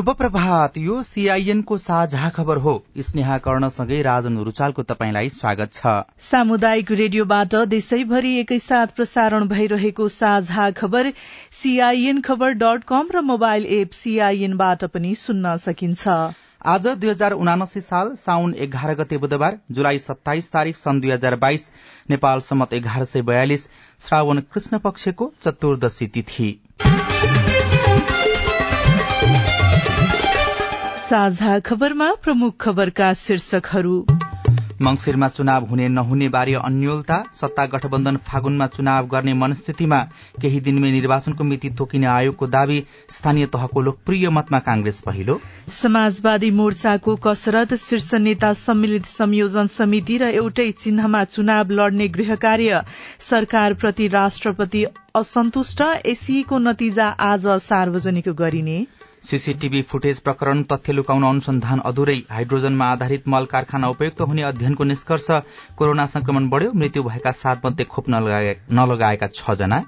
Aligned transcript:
शुभ 0.00 0.10
प्रभात। 0.10 0.76
यो 0.78 1.02
सीआईएनको 1.02 1.76
साझा 1.78 2.28
खबर 2.30 2.56
हो। 2.56 2.72
स्नेहा 2.98 3.36
कर्णसँगै 3.38 4.00
राजन 4.02 4.36
रुचालको 4.38 4.82
तपाईँलाई 4.82 5.28
स्वागत 5.28 5.72
छ। 5.72 5.92
सामुदायिक 6.20 6.92
रेडियोबाट 6.92 7.54
देशैभरि 7.68 8.32
एकैसाथ 8.40 8.94
प्रसारण 8.96 9.44
भइरहेको 9.48 10.06
साझा 10.08 10.70
खबर 10.78 11.10
सीआईएन 11.52 12.20
खबर 12.20 12.52
डट 12.62 12.84
कम 12.88 13.10
र 13.14 13.20
मोबाइल 13.22 13.66
एप 13.78 13.90
सीआईएनबाट 13.92 14.84
पनि 14.86 15.14
सुन्न 15.16 15.56
सकिन्छ। 15.58 16.08
आज 16.66 16.86
दुई 16.86 17.10
हजार 17.10 17.32
उनासी 17.34 17.80
साल 17.82 18.14
साउन 18.16 18.54
एघार 18.58 18.94
गते 18.94 19.18
बुधबार 19.18 19.58
जुलाई 19.70 19.98
सत्ताइस 19.98 20.50
तारीक 20.52 20.76
सन् 20.76 21.00
दुई 21.00 21.10
हजार 21.10 21.36
बाइस 21.44 21.70
नेपाल 22.10 22.40
सम्मत 22.48 22.72
एघार 22.74 23.04
सय 23.04 23.22
बयालिस 23.28 23.68
श्रावण 24.00 24.40
कृष्ण 24.48 24.78
पक्षको 24.80 25.32
चतुर्दशी 25.42 26.06
तिथि। 26.08 26.50
साझा 31.10 31.58
खबरमा 31.58 32.06
प्रमुख 32.22 32.52
खबरका 32.60 33.12
शीर्षकहरू। 33.14 33.94
मंगिरमा 34.82 35.28
चुनाव 35.28 35.64
हुने 35.66 35.88
नहुने 35.88 36.28
बारे 36.28 36.52
अन्यलता 36.56 37.16
सत्ता 37.34 37.64
गठबन्धन 37.66 38.16
फागुनमा 38.26 38.66
चुनाव 38.66 39.06
गर्ने 39.06 39.32
मनस्थितिमा 39.34 39.98
केही 40.40 40.60
दिनमै 40.60 40.90
निर्वाचनको 40.90 41.44
मिति 41.44 41.70
तोकिने 41.78 42.06
आयोगको 42.06 42.46
दावी 42.46 42.78
स्थानीय 43.10 43.46
तहको 43.46 43.80
लोकप्रिय 43.80 44.28
मतमा 44.30 44.58
कांग्रेस 44.60 45.00
पहिलो। 45.00 45.38
समाजवादी 45.70 46.50
मोर्चाको 46.52 47.16
कसरत 47.26 47.74
शीर्ष 47.80 48.14
नेता 48.20 48.52
सम्मिलित 48.62 49.06
संयोजन 49.08 49.66
समिति 49.74 50.18
र 50.18 50.30
एउटै 50.36 50.70
चिन्हमा 50.78 51.24
चुनाव 51.26 51.70
लड्ने 51.72 52.08
गृह 52.10 52.34
कार्य 52.38 52.82
सरकारप्रति 53.30 54.08
राष्ट्रपति 54.14 54.86
असन्तुष्ट 55.16 55.82
एसीको 56.06 56.58
नतिजा 56.60 57.08
आज 57.26 57.46
सार्वजनिक 57.66 58.28
गरिने। 58.38 58.80
सीसीटीभी 59.24 59.80
फुटेज 59.82 60.18
प्रकरण 60.20 60.62
तथ्य 60.62 60.92
लुकाउन 60.92 61.24
अनुसन्धान 61.24 61.78
अधुरै 61.84 62.16
हाइड्रोजनमा 62.30 62.86
आधारित 62.86 63.28
मल 63.28 63.44
कारखाना 63.44 63.88
उपयुक्त 63.88 64.20
हुने 64.20 64.42
अध्ययनको 64.42 64.84
निष्कर्ष 64.84 65.26
कोरोना 65.78 66.06
संक्रमण 66.06 66.48
बढ़्यो 66.48 66.72
मृत्यु 66.74 67.02
भएका 67.02 67.30
सात 67.32 67.66
मध्ये 67.66 67.84
खोप 67.84 68.08
नलगाएका 68.08 69.26
छ 69.34 69.54
जना। 69.54 69.82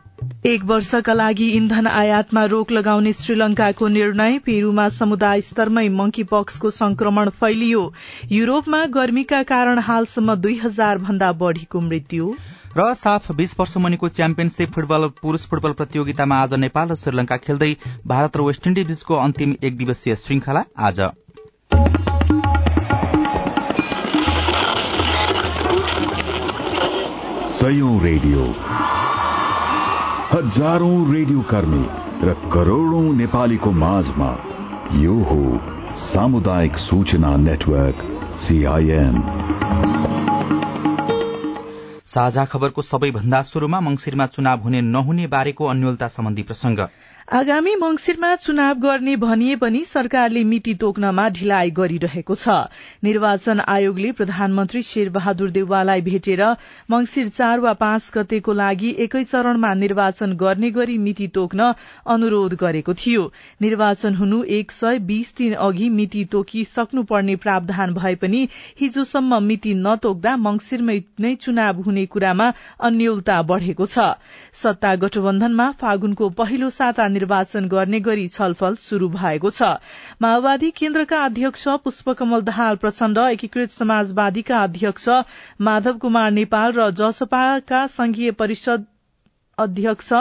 एक 0.46 0.64
वर्षका 0.64 1.12
लागि 1.12 1.48
इन्धन 1.50 1.86
आयातमा 1.86 2.44
रोक 2.44 2.72
लगाउने 2.72 3.12
श्रीलंकाको 3.12 3.88
निर्णय 3.88 4.38
पेरूमा 4.38 4.88
समुदाय 4.94 5.40
स्तरमै 5.40 5.88
मंकी 5.90 6.22
पक्सको 6.30 6.70
संक्रमण 6.72 7.28
फैलियो। 7.40 7.92
युरोपमा 8.32 8.84
गर्मीका 8.94 9.42
कारण 9.42 9.78
हालसम्म 9.88 10.34
दुई 10.36 10.56
हजार 10.58 10.98
भन्दा 10.98 11.32
बढ़ीको 11.42 11.80
मृत्यु। 11.80 12.34
र 12.76 12.92
साफ 12.94 13.30
बीस 13.32 13.54
वर्ष 13.58 13.76
मुनिको 13.76 14.08
च्याम्पियनशीप 14.08 14.70
फुटबल 14.72 15.06
पुरूष 15.22 15.44
फुटबल 15.46 15.72
प्रतियोगितामा 15.72 16.36
आज 16.36 16.54
नेपाल 16.54 16.88
र 16.88 16.94
श्रीलंका 16.94 17.36
खेल्दै 17.36 17.68
भारत 18.06 18.36
र 18.36 18.40
वेस्ट 18.42 18.66
इण्डिज 18.66 18.86
बीचको 18.88 19.16
अन्तिम 19.16 19.54
एक 19.62 19.76
दिवसीय 19.76 20.14
श्रृंखला 20.16 20.62
आज 20.80 21.00
रेडियो। 28.02 28.46
हजारौं 30.32 30.96
रेडियो 31.12 31.40
कर्मी 31.50 31.84
र 32.24 32.34
करोड़ौं 32.52 33.02
नेपालीको 33.12 33.70
माझमा 33.82 34.30
यो 34.94 35.18
हो 35.24 35.42
सामुदायिक 36.06 36.76
सूचना 36.76 37.36
नेटवर्क 37.36 38.02
सीआईएन 38.40 39.22
साझा 42.12 42.44
खबरको 42.44 42.82
सबैभन्दा 42.82 43.38
शुरूमा 43.42 43.78
मंगिरमा 43.80 44.26
चुनाव 44.32 44.60
हुने 44.60 44.80
नहुने 44.86 45.26
बारेको 45.34 45.66
अन्यलता 45.66 46.08
सम्बन्धी 46.14 46.42
प्रसंग। 46.42 46.80
आगामी 47.32 47.74
मंगिरमा 47.74 48.34
चुनाव 48.36 48.78
गर्ने 48.78 49.14
भनिए 49.16 49.54
पनि 49.56 49.82
सरकारले 49.84 50.42
मिति 50.44 50.72
तोक्नमा 50.80 51.28
ढिलाइ 51.28 51.70
गरिरहेको 51.76 52.34
छ। 52.34 52.56
निर्वाचन 53.04 53.60
आयोगले 53.74 54.10
प्रधानमन्त्री 54.12 54.82
शेरबहादुर 54.82 55.50
देउवालाई 55.50 56.00
भेटेर 56.08 56.42
मंगिर 56.90 57.28
चार 57.28 57.60
वा 57.60 57.72
पाँच 57.74 58.10
गतेको 58.14 58.52
लागि 58.52 58.90
एकै 59.04 59.22
चरणमा 59.24 59.72
निर्वाचन 59.74 60.32
गर्ने 60.42 60.70
गरी 60.70 60.96
मिति 60.98 61.28
तोक्न 61.34 61.72
अनुरोध 62.06 62.54
गरेको 62.60 62.94
थियो। 62.94 63.24
निर्वाचन 63.62 64.14
हुनु 64.14 64.42
एक 64.58 64.72
सय 64.72 64.98
बीस 65.08 65.34
दिन 65.38 65.54
अघि 65.68 65.88
मिति 65.90 66.24
तोकिसक्नुपर्ने 66.32 67.36
प्रावधान 67.46 67.94
भए 67.94 68.14
पनि 68.26 68.42
हिजोसम्म 68.80 69.42
मिति 69.44 69.74
नतोक्दा 69.80 70.36
मंगिरमै 70.42 70.98
नै 71.20 71.34
चुनाव 71.38 71.80
हुने 71.80 72.06
कुरामा 72.12 72.52
अन्यलता 72.82 73.40
बढ़ेको 73.54 73.86
छ। 73.86 74.12
सत्ता 74.62 74.94
गठबन्धनमा 75.06 75.70
फागुनको 75.80 76.30
पहिलो 76.36 76.70
साता 76.72 77.08
निर्वाचन 77.22 77.68
गर्ने 77.68 78.00
गरी 78.06 78.28
छलफल 78.30 78.76
शुरू 78.82 79.08
भएको 79.16 79.50
छ। 79.52 79.70
माओवादी 80.22 80.70
केन्द्रका 80.76 81.24
अध्यक्ष 81.24 81.66
पुष्पकमल 81.84 82.40
दाहाल 82.44 82.76
प्रचण्ड 82.82 83.18
एकीकृत 83.26 83.70
समाजवादीका 83.72 84.62
अध्यक्ष 84.62 85.08
माधव 85.62 85.98
कुमार 86.02 86.30
नेपाल 86.38 86.72
र 86.76 86.90
जसपाका 86.98 87.86
संघीय 87.92 88.30
परिषद 88.40 88.86
अध्यक्ष 89.58 90.12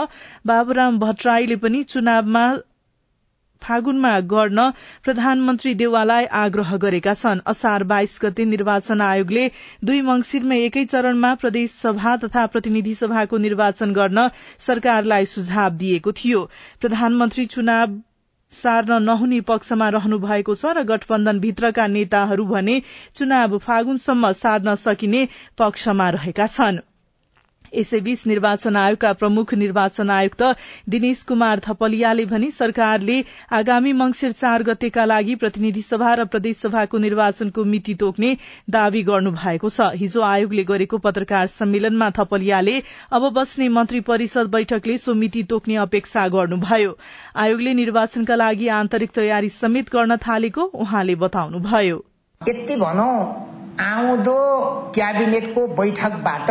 बाबुराम 0.48 1.00
भट्टराईले 1.00 1.56
पनि 1.58 1.84
चुनावमा 1.90 2.46
फागुनमा 3.62 4.12
गर्न 4.32 4.70
प्रधानमन्त्री 5.04 5.74
देवाललाई 5.76 6.26
आग्रह 6.40 6.76
गरेका 6.78 7.14
छन्। 7.16 7.42
असार 7.48 7.84
बाइस 7.86 8.20
गते 8.24 8.46
निर्वाचन 8.48 9.02
आयोगले 9.04 9.48
दुई 9.84 10.02
मंगिरमै 10.04 10.60
एकै 10.62 10.86
चरणमा 10.86 11.34
प्रदेश 11.42 11.72
सभा 11.78 12.16
तथा 12.18 12.46
प्रतिनिधि 12.54 12.94
सभाको 12.96 13.38
निर्वाचन 13.40 13.94
गर्न 13.94 14.28
सरकारलाई 14.60 15.26
सुझाव 15.32 15.82
दिएको 15.82 16.12
थियो। 16.20 16.46
प्रधानमन्त्री 16.82 17.46
चुनाव 17.48 18.00
सार्न 18.54 19.02
नहुने 19.04 19.40
पक्षमा 19.48 19.90
रहनु 19.90 20.18
भएको 20.20 20.56
छ 20.56 20.76
र 20.78 20.84
गठबन्धन 20.88 21.40
भित्रका 21.40 21.88
नेताहरू 21.88 22.46
भने 22.48 22.82
चुनाव 23.16 23.58
फागुनसम्म 23.64 24.32
सार्न 24.38 24.76
सकिने 24.82 25.28
पक्षमा 25.58 26.10
रहेका 26.12 26.48
छनृ। 26.50 26.91
यसैबीच 27.74 28.26
निर्वाचन 28.28 28.76
आयोगका 28.78 29.12
प्रमुख 29.14 29.54
निर्वाचन 29.56 30.10
आयुक्त 30.10 30.44
दिनेश 30.90 31.24
कुमार 31.24 31.60
थपलियाले 31.68 32.26
भने 32.26 32.50
सरकारले 32.52 33.18
आगामी 33.52 33.94
मंगिर 33.94 34.32
चार 34.34 34.64
गतेका 34.64 35.06
लागि 35.06 35.36
प्रतिनिधि 35.36 35.82
सभा 35.84 36.14
र 36.14 36.26
प्रदेशसभाको 36.28 36.98
निर्वाचनको 36.98 37.64
मिति 37.66 37.96
तोक्ने 37.96 38.36
दावी 38.70 39.04
गर्नु 39.04 39.32
भएको 39.34 39.70
छ। 39.70 39.90
हिजो 39.96 40.22
आयोगले 40.24 40.64
गरेको 40.66 40.98
पत्रकार 40.98 41.48
सम्मेलनमा 41.50 42.10
थपलियाले 42.18 42.76
अब 43.12 43.30
बस्ने 43.34 43.70
मन्त्री 43.72 44.00
परिषद 44.10 44.52
बैठकले 44.52 44.98
सो 44.98 45.14
मिति 45.16 45.44
तोक्ने 45.50 45.76
अपेक्षा 45.78 46.28
गर्नुभयो। 46.28 46.98
आयोगले 47.36 47.74
निर्वाचनका 47.74 48.36
लागि 48.36 48.68
आन्तरिक 48.80 49.12
तयारी 49.16 49.50
समेत 49.52 49.90
गर्न 49.94 50.18
थालेको 50.18 50.64
उहाँले 50.64 51.16
बताउनुभयो। 51.24 52.04
यति 52.42 52.76
भनौं 52.76 53.16
आउँदो 53.82 54.38
क्याबिनेटको 54.96 55.68
बैठकबाट 55.76 56.50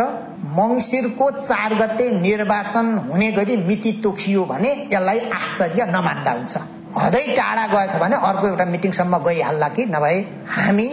मंगिरको 0.51 1.29
चार 1.31 1.73
गते 1.75 2.09
निर्वाचन 2.19 2.87
हुने 3.07 3.31
गरी 3.31 3.55
मिति 3.57 3.91
तोकियो 4.03 4.43
भने 4.45 4.71
यसलाई 4.93 5.19
आश्चर्य 5.31 5.85
नमान्दा 5.85 6.31
हुन्छ। 6.31 6.57
हदै 6.97 7.25
टाढा 7.35 7.65
गएछ 7.67 7.95
भने 7.95 8.15
अर्को 8.29 8.47
एउटा 8.47 8.65
मिटिङसम्म 8.65 9.17
गइहाल्ला 9.17 9.67
कि? 9.69 9.85
नभए 9.85 10.19
हामी 10.49 10.87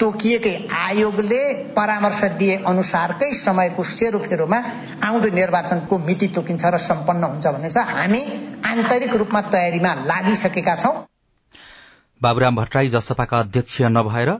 तोकिएकै 0.00 0.54
आयोगले 0.74 1.42
परामर्श 1.76 2.22
दिए 2.38 2.56
अनुसारकै 2.66 3.32
समयको 3.34 3.82
सेरोफेरोमा 3.90 4.58
आउँदो 5.04 5.28
निर्वाचनको 5.34 5.98
मिति 5.98 6.28
तोकिन्छ 6.34 6.64
र 6.64 6.78
सम्पन्न 6.78 7.24
हुन्छ 7.24 7.46
भने 7.46 7.70
चाहिँ 7.70 7.94
हामी 7.94 8.22
आन्तरिक 8.66 9.14
रूपमा 9.14 9.40
तयारीमा 9.52 9.92
लागिसकेका 10.04 10.74
छौं। 10.76 10.94
बाबुराम 12.20 12.56
भट्टराई 12.56 12.88
जसपाका 12.88 13.38
अध्यक्ष 13.38 13.80
नभएर 13.90 14.30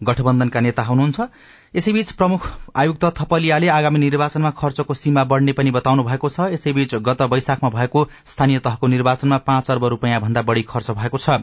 गठबन्धनका 0.00 0.60
नेता 0.60 0.82
हुनुहुन्छ। 0.82 1.20
यसैबीच 1.74 2.10
प्रमुख 2.12 2.46
आयुक्त 2.76 3.04
थपलियाले 3.18 3.68
आगामी 3.68 3.98
निर्वाचनमा 3.98 4.50
खर्चको 4.52 4.94
सीमा 4.94 5.22
बढ़ने 5.24 5.52
पनि 5.52 5.70
बताउनु 5.70 6.02
भएको 6.04 6.28
छ। 6.28 6.48
यसैबीच 6.52 6.94
गत 6.96 7.22
वैशाखमा 7.24 7.68
भएको 7.70 8.02
स्थानीय 8.26 8.58
तहको 8.58 8.86
निर्वाचनमा 8.86 9.36
पाँच 9.46 9.70
अर्ब 9.70 9.84
रूपियाँ 9.84 10.20
भन्दा 10.20 10.42
बढ़ी 10.42 10.62
खर्च 10.62 10.90
भएको 10.90 11.18
छ। 11.18 11.38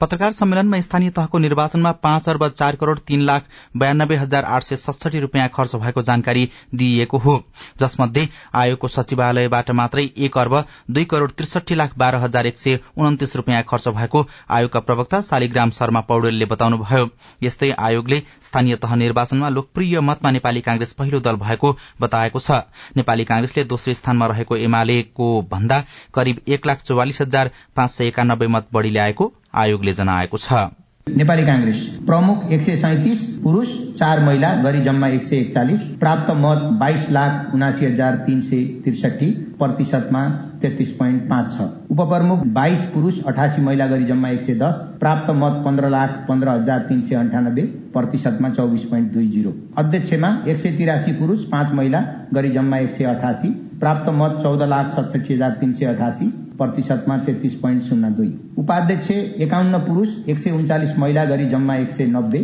पत्रकार 0.00 0.32
सम्मेलनमा 0.32 0.80
स्थानीय 0.80 1.10
तहको 1.10 1.38
निर्वाचनमा 1.38 1.92
पाँच 2.00 2.28
अर्ब 2.28 2.46
चार 2.50 2.76
करोड़ 2.76 2.98
तीन 3.00 3.22
लाख 3.22 3.44
बयानब्बे 3.76 4.16
हजार 4.16 4.44
आठ 4.46 4.62
सय 4.62 4.76
सडसठी 4.76 5.20
रूपियाँ 5.20 5.48
खर्च 5.54 5.76
भएको 5.76 6.02
जानकारी 6.02 6.48
दिइएको 6.74 7.18
हो। 7.18 7.36
जसमध्ये 7.80 8.28
आयोगको 8.54 8.88
सचिवालयबाट 8.88 9.70
मात्रै 9.72 10.08
एक 10.18 10.38
अर्ब 10.38 10.56
दुई 10.90 11.04
करोड़ 11.04 11.30
त्रिसठी 11.32 11.74
लाख 11.74 11.98
बाह्र 11.98 12.22
हजार 12.24 12.46
एक 12.46 12.58
सय 12.58 12.78
उन्तिस 12.96 13.36
रूपियाँ 13.36 13.62
खर्च 13.68 13.88
भएको 13.90 14.26
आयोगका 14.50 14.80
प्रवक्ता 14.80 15.20
शालिग्राम 15.28 15.70
शर्मा 15.72 16.00
पौडेलले 16.08 16.44
बताउनुभयो। 16.46 17.08
यस्तै 17.42 17.70
आयोगले 17.80 18.22
स्थानीय 18.42 18.76
तह 18.78 18.94
निर्वाचनमा 18.96 19.48
लोकप्रिय 19.66 20.00
मतमा 20.00 20.30
नेपाली 20.30 20.60
कांग्रेस 20.60 20.92
पहिलो 20.92 21.20
दल 21.20 21.36
भएको 21.36 21.76
बताएको 22.00 22.38
छ। 22.40 22.50
नेपाली 22.96 23.24
कांग्रेसले 23.24 23.64
दोस्रो 23.66 23.94
स्थानमा 23.94 24.26
रहेको 24.26 24.56
एमालेको 24.58 25.26
भन्दा 25.50 25.82
करिब 26.14 26.40
एक 26.48 26.66
लाख 26.66 26.82
चौवालिस 26.82 27.20
हजार 27.20 27.50
पाँच 27.76 27.90
सय 27.90 28.06
एकानब्बे 28.06 28.46
मत 28.46 28.66
बढ़ी 28.72 28.90
ल्याएको 28.90 29.32
आयोगले 29.54 29.92
जनाएको 29.92 30.38
छ। 30.38 30.70
नेपाली 31.06 31.42
कांग्रेस 31.46 31.82
प्रमुख 32.06 32.50
एक 32.52 32.62
सय 32.62 32.76
सैतिस 32.76 33.22
पुरूष 33.42 33.68
चार 33.98 34.20
महिला 34.20 34.54
गरी 34.62 34.80
जम्मा 34.82 35.08
एक 35.08 35.22
सय 35.22 35.36
एकचालिस 35.36 35.82
प्राप्त 35.98 36.30
मत 36.36 36.62
बाइस 36.80 37.10
लाख 37.10 37.54
उनासी 37.54 37.84
हजार 37.86 38.16
तीन 38.26 38.40
सय 38.40 38.64
त्रिसठी 38.84 39.30
प्रतिशतमा 39.58 40.26
तेत्तिस 40.66 40.90
पोइन्ट 40.92 41.28
पाँच 41.30 41.52
छ। 41.52 41.68
उपप्रमुख 41.92 42.44
बाइस 42.54 42.84
पुरूष 42.94 43.22
अठासी 43.24 43.62
महिला 43.62 43.86
गरी 43.86 44.04
जम्मा 44.04 44.28
एक 44.28 44.40
सय 44.42 44.54
दस 44.56 44.80
प्राप्त 45.00 45.30
मत 45.32 45.62
पन्ध्र 45.64 45.88
लाख 45.90 46.24
पन्ध्र 46.28 46.48
हजार 46.50 46.78
तीन 46.88 47.02
सय 47.02 47.14
अन्ठानब्बे 47.14 47.62
प्रतिशतमा 47.94 48.48
चौबिस 48.50 48.84
पोइन्ट 48.84 49.12
दुई 49.12 49.28
जिरो। 49.28 49.52
अध्यक्षमा 49.78 50.30
एक 50.46 50.58
सय 50.58 50.76
तिरासी 50.78 51.12
पुरूष 51.12 51.44
पाँच 51.50 51.72
महिला 51.74 52.00
गरी 52.34 52.50
जम्मा 52.50 52.78
एक 52.78 52.94
सय 52.96 53.04
अठासी 53.06 53.48
प्राप्त 53.80 54.10
मत 54.12 54.38
चौध 54.42 54.62
लाख 54.64 54.88
सतसठी 54.90 55.34
हजार 55.34 55.50
तीन 55.60 55.72
सय 55.72 55.86
अठासी 55.86 56.28
प्रतिशतमा 56.58 57.16
तेत्तिस 57.18 57.54
पोइन्ट 57.54 57.82
शून्य 57.82 58.10
दुई। 58.10 58.32
उपाध्यक्ष 58.58 59.10
एकाउन्न 59.10 59.78
पुरूष 59.78 60.16
एक 60.28 60.38
सय 60.38 60.50
उन्चालिस 60.50 60.98
महिला 60.98 61.24
गरी 61.24 61.48
जम्मा 61.48 61.76
एक 61.76 61.92
सय 61.92 62.06
नब्बे 62.08 62.42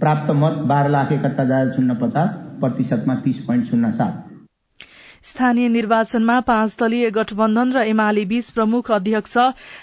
प्राप्त 0.00 0.30
मत 0.32 0.58
बाह्र 0.66 0.88
लाख 0.88 1.12
एकहत्तर 1.12 1.42
हजार 1.42 1.70
शून्य 1.76 1.94
पचास 2.00 2.34
प्रतिशतमा 2.60 3.14
तीस 3.14 3.44
पोइन्ट 3.44 3.66
शून्य 3.66 3.90
सात। 3.92 4.26
स्थानीय 5.24 5.68
निर्वाचनमा 5.68 6.38
पाँच 6.40 6.74
दलीय 6.80 7.10
गठबन्धन 7.10 7.72
र 7.72 7.80
एमाले 7.86 8.24
बीच 8.24 8.50
प्रमुख 8.50 8.90
अध्यक्ष 8.90 9.36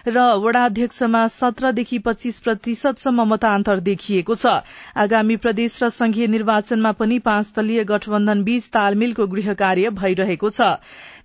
र 0.08 0.22
वडाध्यक्षमा 0.44 1.22
सत्रदेखि 1.30 1.98
पच्चीस 2.00 2.40
प्रतिशतसम्म 2.40 3.26
मतान्तर 3.26 3.80
देखिएको 3.86 4.36
छ। 4.36 4.54
आगामी 4.98 5.36
प्रदेश 5.38 5.78
र 5.84 5.90
संघीय 5.92 6.28
निर्वाचनमा 6.28 6.92
पनि 6.98 7.20
पाँच 7.22 7.54
दलीय 7.56 7.84
गठबन्धन 7.86 8.44
बीच 8.44 8.70
तालमेलको 8.74 9.28
गृह 9.28 9.54
कार्य 9.54 9.90
भइरहेको 9.96 10.50
छ। 10.50 10.72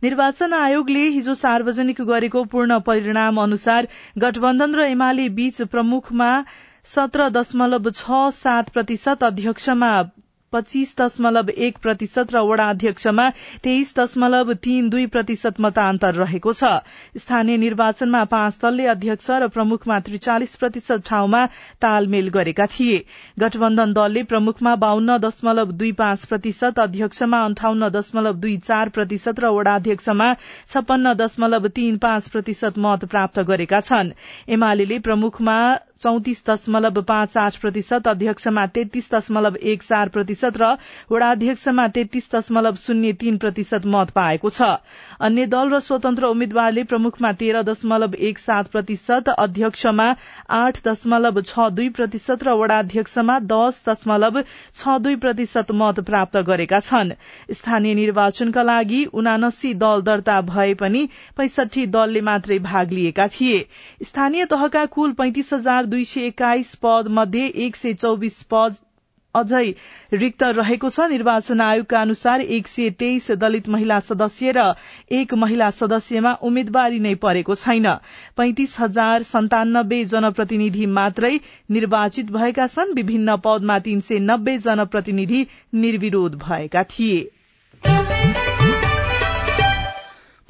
निर्वाचन 0.02 0.52
आयोगले 0.54 1.08
हिजो 1.10 1.34
सार्वजनिक 1.36 2.02
गरेको 2.04 2.44
पूर्ण 2.52 2.78
परिणाम 2.84 3.40
अनुसार 3.40 3.88
गठबन्धन 4.18 4.74
र 4.74 4.90
एमाले 4.92 5.28
बीच 5.34 5.62
प्रमुखमा 5.72 6.32
सत्र 6.86 7.28
दशमलव 7.32 7.90
छ 7.92 8.26
सात 8.34 8.68
प्रतिशत 8.70 9.24
अध्यक्षमा 9.24 9.90
पच्चीस 10.52 10.94
दशमलव 11.00 11.50
एक 11.58 11.78
प्रतिशत 11.82 12.34
र 12.34 12.40
वडा 12.44 12.68
अध्यक्षमा 12.70 13.28
तेइस 13.64 13.92
दशमलव 13.98 14.52
तीन 14.62 14.88
दुई 14.88 15.06
प्रतिशत 15.08 15.60
मतान्तर 15.60 16.14
रहेको 16.14 16.52
छ। 16.52 16.72
स्थानीय 17.18 17.56
निर्वाचनमा 17.56 18.22
पाँच 18.32 18.58
दलले 18.62 18.86
अध्यक्ष 18.86 19.30
र 19.42 19.48
प्रमुखमा 19.48 19.98
त्रिचालिस 20.00 20.56
प्रतिशत 20.56 21.06
ठाउँमा 21.06 21.44
तालमेल 21.82 22.28
गरेका 22.30 22.66
थिए। 22.68 22.98
गठबन्धन 23.38 23.92
दलले 23.92 24.22
प्रमुखमा 24.24 24.74
बाहन्न 24.76 25.18
दशमलव 25.18 25.72
दुई 25.74 25.92
पाँच 25.92 26.24
प्रतिशत 26.26 26.78
अध्यक्षमा 26.78 27.42
अन्ठाउन्न 27.44 27.88
दशमलव 27.90 28.34
दुई 28.42 28.56
चार 28.62 28.88
प्रतिशत 28.88 29.40
र 29.40 29.52
वडा 29.52 29.74
अध्यक्षमा 29.74 30.32
छप्पन्न 30.68 31.14
दशमलव 31.14 31.68
तीन 31.72 31.96
पाँच 31.98 32.28
प्रतिशत 32.28 32.78
मत 32.78 33.04
प्राप्त 33.06 33.40
गरेका 33.48 33.80
छन्। 33.82 34.12
एमाले 34.48 34.98
प्रमुखमा 34.98 35.58
चौतिस 36.02 36.42
दशमलव 36.48 37.00
पाँच 37.02 37.36
आठ 37.36 37.56
प्रतिशत 37.60 38.08
अध्यक्षमा 38.08 38.64
तेत्तीस 38.74 39.08
दशमलव 39.12 39.56
एक 39.62 39.82
चार 39.82 40.08
प्रतिशत 40.08 40.56
र 40.58 40.70
वडाध्यक्षमा 41.10 41.86
तेत्तीस 41.94 42.28
दशमलव 42.34 42.74
शून्य 42.78 43.12
तीन 43.20 43.36
प्रतिशत 43.38 43.86
मत 43.86 44.10
पाएको 44.14 44.50
छ। 44.50 44.70
अन्य 45.20 45.46
दल 45.46 45.68
र 45.70 45.78
स्वतन्त्र 45.80 46.26
उम्मेद्वारले 46.26 46.82
प्रमुखमा 46.84 47.32
तेह्र 47.40 47.62
दशमलव 47.62 48.14
एक 48.20 48.38
सात 48.38 48.68
प्रतिशत 48.68 49.28
अध्यक्षमा 49.36 50.08
आठ 50.52 50.80
दशमलव 50.84 51.40
छ 51.42 51.68
दुई 51.72 51.88
प्रतिशत 51.98 52.42
र 52.42 52.56
वडाध्यक्षमा 52.60 53.38
दश 53.46 53.82
दशमलव 53.88 54.40
छ 54.74 54.98
दुई 55.00 55.16
प्रतिशत 55.22 55.72
मत 55.74 56.00
प्राप्त 56.02 56.36
गरेका 56.42 56.80
छन्। 56.80 57.14
स्थानीय 57.52 57.94
निर्वाचनका 57.94 58.62
लागि 58.62 59.04
उनासी 59.14 59.72
दल 59.76 60.02
दर्ता 60.02 60.40
भए 60.42 60.74
पनि 60.74 61.06
पैंसठी 61.36 61.86
दलले 61.88 62.20
मात्रै 62.22 62.58
भाग 62.60 62.92
लिएका 62.92 63.26
थिए। 63.30 63.64
स्थानीय 64.02 64.44
तहका 64.46 64.84
कुल 64.88 65.12
पैंतिस 65.14 65.52
हजार 65.52 65.86
दुई 65.92 66.04
सय 66.06 66.26
एक्काइस 66.26 66.74
पद 66.82 67.08
मध्ये 67.10 67.46
एक 67.64 67.76
सय 67.76 67.92
चौबिस 67.94 68.42
पद 68.50 68.76
अझै 69.34 69.68
रिक्त 70.12 70.42
रहेको 70.56 70.88
छ। 70.88 71.04
निर्वाचन 71.10 71.60
आयोगका 71.60 72.00
अनुसार 72.00 72.40
एक 72.56 72.68
सय 72.68 72.90
तेइस 73.00 73.30
दलित 73.42 73.68
महिला 73.68 73.98
सदस्य 74.00 74.52
र 74.56 74.64
एक 75.10 75.34
महिला 75.36 75.68
सदस्यमा 75.72 76.32
उम्मेद्वारी 76.42 76.98
नै 76.98 77.14
परेको 77.22 77.54
छैन। 77.56 77.88
पैंतिस 78.36 78.78
हजार 78.80 79.22
सन्तानब्बे 79.24 80.04
जनप्रतिनिधि 80.06 80.86
मात्रै 80.92 81.32
निर्वाचित 81.70 82.32
भएका 82.32 82.66
छन्। 82.68 82.94
विभिन्न 82.94 83.36
पदमा 83.44 83.78
तीन 83.80 84.00
सय 84.00 84.18
नब्बे 84.22 84.58
जनप्रतिनिधि 84.60 85.46
निर्विरोध 85.76 86.40
भएका 86.44 86.84
थिए। 86.90 87.20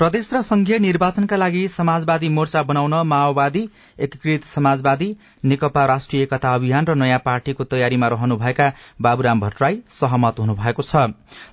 प्रदेश 0.03 0.29
र 0.35 0.41
संघीय 0.43 0.79
निर्वाचनका 0.79 1.37
लागि 1.37 1.61
समाजवादी 1.69 2.29
मोर्चा 2.29 2.63
बनाउन 2.69 2.95
माओवादी 3.07 3.61
एकीकृत 3.99 4.45
समाजवादी 4.45 5.07
नेकपा 5.45 5.85
राष्ट्रिय 5.87 6.23
एकता 6.23 6.55
अभियान 6.55 6.87
र 6.87 6.95
नयाँ 6.95 7.19
पार्टीको 7.25 7.65
तयारीमा 7.65 8.09
रहनुभएका 8.09 8.67
बाबुराम 9.01 9.41
भट्टराई 9.41 9.79
सहमत 9.91 10.39
हुनुभएको 10.39 10.83
छ। 10.83 11.07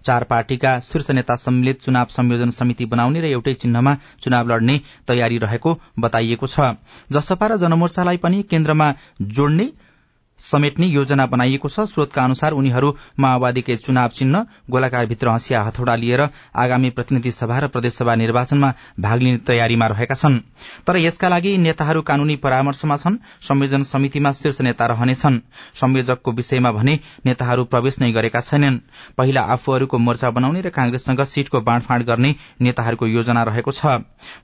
चार 0.06 0.24
पार्टीका 0.24 0.72
शीर्ष 0.82 1.10
नेता 1.12 1.36
सम्मिलित 1.36 1.82
चुनाव 1.82 2.08
संयोजन 2.10 2.50
समिति 2.52 2.86
बनाउने 2.88 3.22
र 3.22 3.26
एउटै 3.28 3.54
चिन्हमा 3.62 3.94
चुनाव 4.24 4.50
लड्ने 4.52 4.80
तयारी 5.08 5.38
रहेको 5.38 5.76
बताइएको 6.00 6.48
छ। 6.48 6.74
जसपा 7.12 7.48
र 7.48 7.58
जनमोर्चालाई 7.58 8.18
पनि 8.18 8.42
केन्द्रमा 8.50 8.90
जोड्ने 9.22 9.70
समेट्ने 10.42 10.88
योजना 10.88 11.26
बनाइएको 11.26 11.70
छ। 11.70 11.80
स्रोतका 11.90 12.24
अनुसार 12.24 12.52
उनीहरू 12.54 12.96
माओवादीकै 13.20 13.76
चुनाव 13.78 14.10
चिन्ह 14.10 14.46
गोलाकारभित्र 14.70 15.30
हँसिया 15.30 15.62
हथौड़ा 15.64 15.96
लिएर 15.96 16.22
आगामी 16.56 16.90
प्रतिनिधि 16.90 17.32
सभा 17.32 17.60
र 17.60 17.68
प्रदेशसभा 17.70 18.16
निर्वाचनमा 18.16 18.74
भाग 19.00 19.20
लिने 19.20 19.38
तयारीमा 19.48 19.88
रहेका 19.88 20.16
छन्। 20.16 20.40
तर 20.88 20.98
यसका 20.98 21.28
लागि 21.30 21.58
नेताहरू 21.60 22.02
कानूनी 22.02 22.36
परामर्शमा 22.36 22.96
छन् 22.98 23.18
संयोजन 23.42 23.84
समितिमा 23.86 24.32
शीर्ष 24.32 24.62
नेता 24.62 24.86
रहनेछन्। 24.86 25.40
संयोजकको 25.76 26.32
विषयमा 26.32 26.72
भने 26.72 27.00
नेताहरू 27.26 27.64
प्रवेश 27.66 28.00
नै 28.00 28.12
गरेका 28.12 28.42
छैनन्। 28.42 28.80
पहिला 29.18 29.42
आफूहरूको 29.50 29.98
मोर्चा 30.00 30.30
बनाउने 30.32 30.62
र 30.62 30.70
कांग्रेससँग 30.70 31.22
सीटको 31.26 31.62
बाँडफाँड 31.62 32.06
गर्ने 32.06 32.36
नेताहरूको 32.62 33.08
योजना 33.08 33.44
रहेको 33.44 33.72
छ। 33.72 33.86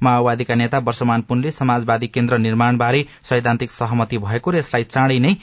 माओवादीका 0.04 0.56
नेता 0.56 0.78
वर्षमान 0.82 1.22
पुनले 1.22 1.52
समाजवादी 1.54 2.08
केन्द्र 2.08 2.38
निर्माणबारे 2.40 3.06
सैद्धान्तिक 3.24 3.72
सहमति 3.72 4.18
भएको 4.18 4.52
र 4.52 4.58
यसलाई 4.58 4.84
चाँडै 4.86 5.20
नै 5.20 5.34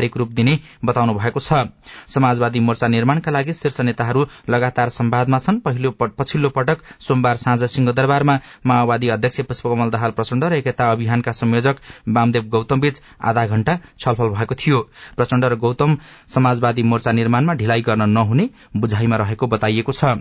व्यावहारिक 0.00 0.16
रूप 0.16 0.28
दिने 0.30 0.58
बताउनु 0.84 1.12
भएको 1.14 1.40
छ। 1.40 1.68
समाजवादी 2.08 2.60
मोर्चा 2.60 2.88
निर्माणका 2.88 3.30
लागि 3.30 3.52
शीर्ष 3.52 3.80
नेताहरू 3.82 4.24
लगातार 4.48 4.88
संवादमा 4.90 5.38
छन्। 5.38 5.60
पछिल्लो 5.60 6.48
पटक 6.50 6.78
सोमबार 7.00 7.36
साँझ 7.36 7.64
सिंहदरबारमा 7.64 8.38
माओवादी 8.66 9.08
अध्यक्ष 9.10 9.40
पुष्पकमल 9.42 9.90
दाहाल 9.90 10.10
प्रचण्ड 10.10 10.44
र 10.44 10.52
एकता 10.54 10.90
अभियानका 10.92 11.32
संयोजक 11.32 11.76
वामदेव 12.08 12.42
गौतमबीच 12.48 13.00
आधा 13.22 13.46
घण्टा 13.46 13.78
छलफल 14.00 14.28
भएको 14.30 14.54
थियो। 14.56 14.78
प्रचण्ड 15.16 15.44
र 15.44 15.54
गौतम 15.56 15.96
समाजवादी 16.28 16.82
मोर्चा 16.82 17.12
निर्माणमा 17.12 17.54
ढिलाइ 17.54 17.80
गर्न 17.82 18.08
नहुने 18.10 18.48
बुझाइमा 18.76 19.16
रहेको 19.16 19.46
बताइएको 19.48 19.92
छ। 19.92 20.16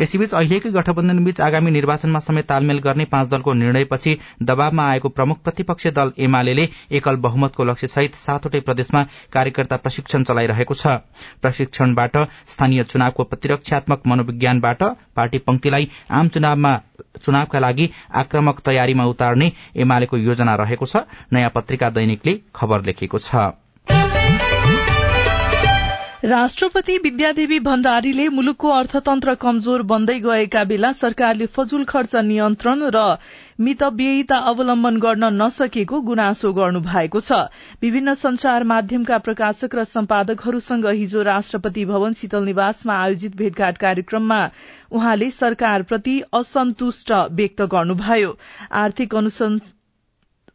यसैबीच 0.00 0.34
अहिलेकै 0.34 0.70
गठबन्धनबीच 0.70 1.40
आगामी 1.40 1.70
निर्वाचनमा 1.70 2.18
समेत 2.20 2.48
तालमेल 2.48 2.78
गर्ने 2.80 3.04
पाँच 3.06 3.28
दलको 3.28 3.52
निर्णयपछि 3.54 4.18
दबावमा 4.42 4.84
आएको 4.88 5.08
प्रमुख 5.10 5.42
प्रतिपक्षी 5.44 5.90
दल 5.92 6.12
एमाले 6.18 6.68
एकल 6.92 7.16
बहुमतको 7.16 7.64
लक्ष्यसहित 7.64 8.14
सातवटै 8.16 8.60
प्रदेशमा 8.60 9.02
कार्यकर्ता 9.32 9.76
प्रशिक्षण 9.76 10.22
चलाइरहेको 10.24 10.74
छ। 10.74 10.86
प्रशिक्षणबाट 11.42 12.16
स्थानीय 12.48 12.84
चुनावको 12.84 13.24
प्रतिरक्षात्मक 13.24 14.06
मनोविज्ञानबाट 14.06 14.82
पार्टी 15.16 15.38
पंक्तिलाई 15.38 15.88
आम 16.10 16.28
चुनावमा 16.28 16.76
चुनावका 17.24 17.58
लागि 17.58 17.90
आक्रमक 18.14 18.60
तयारीमा 18.66 19.04
उतार्ने 19.06 19.52
एमालेको 19.76 20.16
योजना 20.18 20.54
रहेको 20.56 20.86
छ। 20.86 21.04
नयाँ 21.32 21.50
पत्रिका 21.54 21.90
दैनिकले 21.90 22.38
खबर 22.54 22.84
लेखेको 22.84 23.18
छ। 23.18 23.52
राष्ट्रपति 26.24 26.96
विद्यादेवी 26.98 27.58
भण्डारीले 27.60 28.28
मुलुकको 28.28 28.68
अर्थतन्त्र 28.70 29.34
कमजोर 29.34 29.82
बन्दै 29.82 30.18
गएका 30.20 30.62
बेला 30.64 30.92
सरकारले 30.92 31.46
फजूल 31.46 31.84
खर्च 31.84 32.14
नियन्त्रण 32.16 32.82
र 32.94 33.18
मितव्ययिता 33.62 34.36
अवलम्बन 34.50 34.96
गर्न 34.98 35.24
नसकेको 35.32 36.00
गुनासो 36.02 36.52
गर्नु 36.52 36.80
भएको 36.82 37.20
छ। 37.20 37.38
विभिन्न 37.82 38.14
संचार 38.14 38.64
माध्यमका 38.64 39.18
प्रकाशक 39.18 39.74
र 39.74 39.84
सम्पादकहरूसँग 39.84 40.86
हिजो 40.92 41.22
राष्ट्रपति 41.22 41.84
भवन 41.84 42.12
शीतल 42.14 42.44
निवासमा 42.44 42.94
आयोजित 43.02 43.36
भेटघाट 43.36 43.78
कार्यक्रममा 43.78 44.40
उहाँले 44.92 45.30
सरकारप्रति 45.30 46.20
असन्तुष्ट 46.34 47.12
व्यक्त 47.32 47.62
गर्नुभयो। 47.72 48.36
आर्थिक 48.82 49.14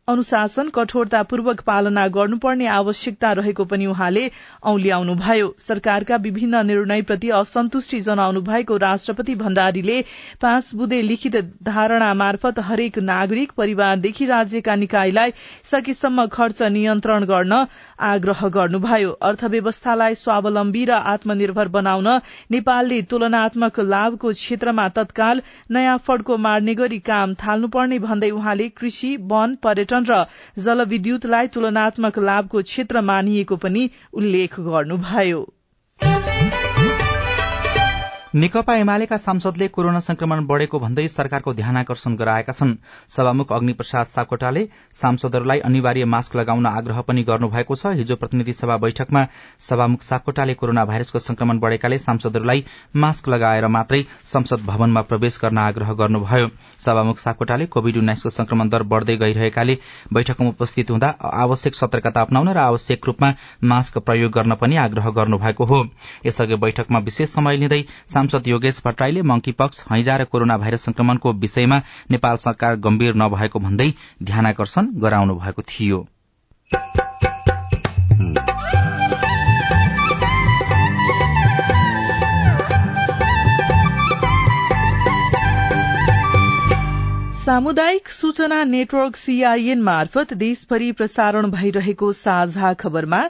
अनुशासन 0.07 0.69
कठोरतापूर्वक 0.75 1.61
पालना 1.67 2.07
गर्नुपर्ने 2.07 2.65
आवश्यकता 2.73 3.31
रहेको 3.37 3.63
पनि 3.71 3.85
उहाँले 3.85 4.21
औल्याउनुभयो। 4.63 5.47
सरकारका 5.59 6.15
विभिन्न 6.25 6.61
निर्णयप्रति 6.65 7.29
असन्तुष्टि 7.39 7.99
जनाउनु 8.01 8.41
भएको 8.41 8.77
राष्ट्रपति 8.79 9.35
भण्डारीले 9.35 9.99
पाँच 10.41 10.69
बुधे 10.75 11.01
लिखित 11.01 11.35
धारणा 11.63 12.13
मार्फत 12.13 12.59
हरेक 12.67 12.99
नागरिक 13.01 13.51
परिवारदेखि 13.57 14.25
राज्यका 14.25 14.75
निकायलाई 14.77 15.33
सकेसम्म 15.71 16.25
खर्च 16.31 16.61
नियन्त्रण 16.77 17.25
गर्न 17.25 17.65
आग्रह 18.11 18.47
गर्नुभयो। 18.49 19.11
अर्थव्यवस्थालाई 19.23 20.15
स्वावलम्बी 20.15 20.85
र 20.85 21.01
आत्मनिर्भर 21.15 21.67
बनाउन 21.75 22.07
नेपालले 22.51 23.01
तुलनात्मक 23.11 23.79
लाभको 23.89 24.31
क्षेत्रमा 24.39 24.87
तत्काल 24.95 25.41
नयाँ 25.71 25.97
फड्को 26.07 26.37
मार्ने 26.47 26.75
गरी 26.75 26.99
काम 27.11 27.33
थाल्नुपर्ने 27.43 27.99
भन्दै 27.99 28.31
उहाँले 28.31 28.69
कृषि 28.79 29.15
वन 29.27 29.55
पर्यटन 29.63 29.95
र 30.05 30.23
जलविद्युतलाई 30.59 31.47
तुलनात्मक 31.47 32.19
लाभको 32.19 32.61
क्षेत्र 32.61 33.01
मानिएको 33.01 33.55
पनि 33.57 33.89
उल्लेख 34.13 34.59
गर्नुभयो। 34.59 35.41
नेकपा 38.35 38.73
एमालेका 38.75 39.17
सांसदले 39.17 39.67
कोरोना 39.67 39.99
संक्रमण 39.99 40.45
बढ़ेको 40.45 40.79
भन्दै 40.79 41.07
सरकारको 41.07 41.53
ध्यान 41.53 41.77
आकर्षण 41.77 42.15
गराएका 42.15 42.53
छन्। 42.53 42.73
सभामुख 43.09 43.51
अग्निप्रसाद 43.53 44.07
सापकोटाले 44.07 44.67
सांसदहरूलाई 44.95 45.59
अनिवार्य 45.59 46.05
मास्क 46.05 46.35
लगाउन 46.35 46.65
आग्रह 46.65 46.99
पनि 47.01 47.23
गर्नुभएको 47.23 47.75
छ। 47.75 47.93
हिजो 47.95 48.15
प्रतिनिधि 48.15 48.53
सभा 48.53 48.77
बैठकमा 48.77 49.25
सभामुख 49.59 50.01
सापकोटाले 50.03 50.53
कोरोना 50.53 50.85
भाइरसको 50.85 51.19
संक्रमण 51.19 51.59
बढ़ेकाले 51.59 51.99
सांसदहरूलाई 51.99 52.65
मास्क 52.95 53.29
लगाएर 53.29 53.67
मात्रै 53.67 54.03
संसद 54.25 54.65
भवनमा 54.65 55.01
प्रवेश 55.03 55.39
गर्न 55.43 55.57
आग्रह 55.59 55.93
गर्नुभयो। 55.93 56.49
सभामुख 56.79 57.19
सापकोटाले 57.19 57.65
कोविड 57.67 57.97
उन्नाइसको 57.97 58.29
संक्रमण 58.31 58.69
दर 58.69 58.83
बढ़दै 58.85 59.17
गइरहेकाले 59.17 59.77
बैठकमा 60.13 60.49
उपस्थित 60.49 60.91
हुँदा 60.91 61.13
आवश्यक 61.23 61.75
सतर्कता 61.75 62.21
अपनाउन 62.21 62.49
र 62.49 62.57
आवश्यक 62.65 63.05
रूपमा 63.07 63.33
मास्क 63.65 63.97
प्रयोग 64.03 64.31
गर्न 64.33 64.55
पनि 64.57 64.75
आग्रह 64.77 65.09
गर्नुभएको 65.13 65.65
हो। 65.65 65.83
यसअघि 66.25 66.55
बैठकमा 66.57 66.99
विशेष 66.99 67.29
समय 67.29 67.57
लिँदै 67.57 67.83
सांसद 68.17 68.47
योगेश 68.47 68.81
भट्टराईले 68.85 69.21
मंकीपक्स 69.29 69.83
हैजा 69.91 70.15
र 70.17 70.23
कोरोना 70.25 70.57
भाइरस 70.57 70.85
संक्रमणको 70.85 71.33
विषयमा 71.45 71.81
नेपाल 72.11 72.37
सरकार 72.41 72.75
गम्भीर 72.85 73.15
नभएको 73.21 73.59
भन्दै 73.61 73.91
ध्यानकर्षण 74.23 74.93
गराउनु 75.01 75.35
भएको 75.39 75.61
थियो। 75.69 76.05
सामुदायिक 87.43 88.09
सूचना 88.09 88.63
नेटवर्क 88.63 89.15
सीआईएन 89.15 89.81
मार्फत 89.81 90.33
देशभरि 90.33 90.91
प्रसारण 90.91 91.49
भइरहेको 91.51 92.11
साझा 92.11 92.73
खबरमा 92.81 93.21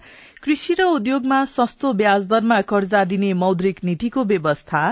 कृषि 0.47 0.73
र 0.73 0.83
उद्योगमा 0.87 1.37
सस्तो 1.45 1.91
ब्याज 1.93 2.27
दरमा 2.27 2.59
कर्जा 2.63 3.03
दिने 3.05 3.31
मौद्रिक 3.33 3.79
नीतिको 3.83 4.23
व्यवस्था। 4.25 4.83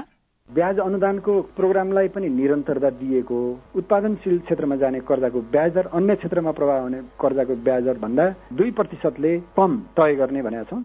ब्याज 0.50 0.80
अनुदानको 0.80 1.36
प्रोग्रामलाई 1.56 2.08
पनि 2.08 2.30
निरन्तरता 2.32 2.90
दिएको 2.98 3.38
उत्पादनशील 3.76 4.40
क्षेत्रमा 4.40 4.76
जाने 4.76 5.00
कर्जाको 5.08 5.42
ब्याज 5.54 5.72
दर 5.74 5.88
अन्य 5.94 6.16
क्षेत्रमा 6.16 6.52
प्रभाव 6.52 6.82
हुने 6.82 7.00
कर्जाको 7.22 7.56
ब्याज 7.64 7.84
दर 7.84 7.98
भन्दा 8.00 8.26
दुई 8.54 8.72
प्रतिशतले 8.72 9.32
कम 9.56 9.78
तय 9.96 10.16
गर्ने 10.16 10.42
भनेका 10.42 10.64
छौँ। 10.66 10.82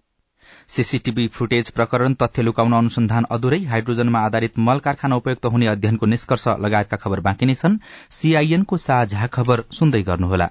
सीसीटीभी 0.70 1.26
फुटेज 1.34 1.70
प्रकरण 1.72 2.14
तथ्य 2.14 2.42
लुकाउन 2.42 2.78
अनुसन्धान 2.78 3.26
अधुरै 3.30 3.60
हाइड्रोजनमा 3.66 4.24
आधारित 4.26 4.58
मल 4.60 4.86
कारखाना 4.86 5.16
उपयुक्त 5.16 5.46
हुने 5.48 5.66
अध्ययनको 5.66 6.06
निष्कर्ष 6.06 6.48
लगायतका 6.60 7.02
खबर 7.02 7.26
बाँकी 7.26 7.46
नै 7.46 7.54
छन्। 7.56 7.78
सीआईएनको 8.12 8.82
साझा 8.86 9.26
खबर 9.34 9.66
सुन्दै 9.72 10.02
गर्नुहोला। 10.04 10.50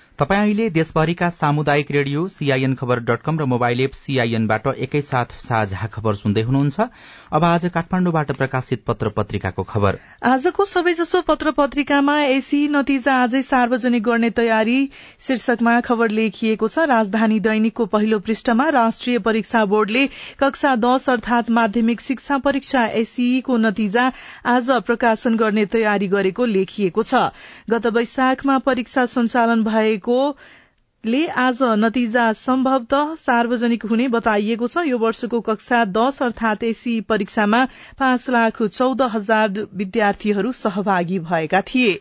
तपाईँ 0.21 0.41
अहिले 0.41 0.69
देशभरिका 0.69 1.27
सामुदायिक 1.31 1.91
radio 1.91 2.27
CIN 2.27 2.73
Khabar 2.77 2.99
dot 3.01 3.21
com 3.21 3.39
र 3.39 3.45
मोबाइल 3.45 3.79
एप 3.81 3.91
सीआईएनबाट 3.91 4.67
एकैसाथ 4.77 5.31
साझा 5.37 5.87
खबर 5.87 6.15
सुन्दै 6.15 6.41
हुनुहुन्छ। 6.41 6.85
अब 7.33 7.43
आज 7.43 7.65
काठमाडौँबाट 7.73 8.31
प्रकाशित 8.31 8.83
पत्र 8.87 9.09
पत्रिकाको 9.15 9.63
खबर। 9.63 9.97
आजको 10.23 10.65
सबैजसो 10.65 11.21
पत्र 11.21 11.51
पत्रिकामा 11.51 12.17
एसी 12.25 12.59
नतिजा 12.67 13.15
आजै 13.21 13.41
सार्वजनिक 13.41 14.03
गर्ने 14.03 14.29
तयारी 14.31 14.77
शीर्षकमा 15.21 15.73
खबर 15.81 16.09
लेखिएको 16.11 16.67
छ। 16.67 16.85
राजधानी 16.93 17.39
दैनिकको 17.39 17.85
पहिलो 17.87 18.19
पृष्ठमा 18.21 18.69
राष्ट्रिय 18.77 19.19
परीक्षा 19.25 19.65
बोर्डले 19.73 20.05
कक्षा 20.39 20.75
दश 20.85 21.09
अर्थात 21.09 21.49
माध्यमिक 21.51 22.01
शिक्षा 22.01 22.37
परीक्षा 22.45 22.85
एसीईको 23.01 23.57
नतिजा 23.57 24.05
आज 24.53 24.71
प्रकाशन 24.85 25.41
गर्ने 25.41 25.65
तयारी 25.73 26.13
गरेको 26.13 26.45
लेखिएको 26.53 27.03
छ। 27.03 27.25
गत 27.69 27.91
वैशाखमा 27.97 28.61
परीक्षा 28.69 29.05
सञ्चालन 29.09 29.63
भएको 29.63 30.10
ले 31.03 31.25
आज 31.41 31.59
नतिजा 31.77 32.23
सम्भवतः 32.33 33.13
सार्वजनिक 33.15 33.85
हुने 33.85 34.07
बताइएको 34.07 34.67
छ। 34.67 34.83
यो 34.85 34.97
वर्षको 34.97 35.39
कक्षा 35.41 35.79
दश 35.93 36.21
अर्थात 36.21 36.63
एसी 36.63 36.93
परीक्षामा 37.09 37.61
पाँच 37.99 38.29
लाख 38.29 38.61
चौध 38.63 39.01
हजार 39.13 39.65
विद्यार्थीहरू 39.73 40.51
सहभागी 40.51 41.17
भएका 41.21 41.61
थिए। 41.61 41.93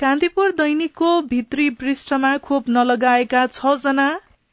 कान्तिपुर 0.00 0.50
दैनिकको 0.52 1.10
भित्री 1.28 1.68
पृष्ठमा 1.82 2.36
खोप 2.38 2.68
नलगाएका 2.68 3.46
छ 3.48 3.74
जना 3.82 4.08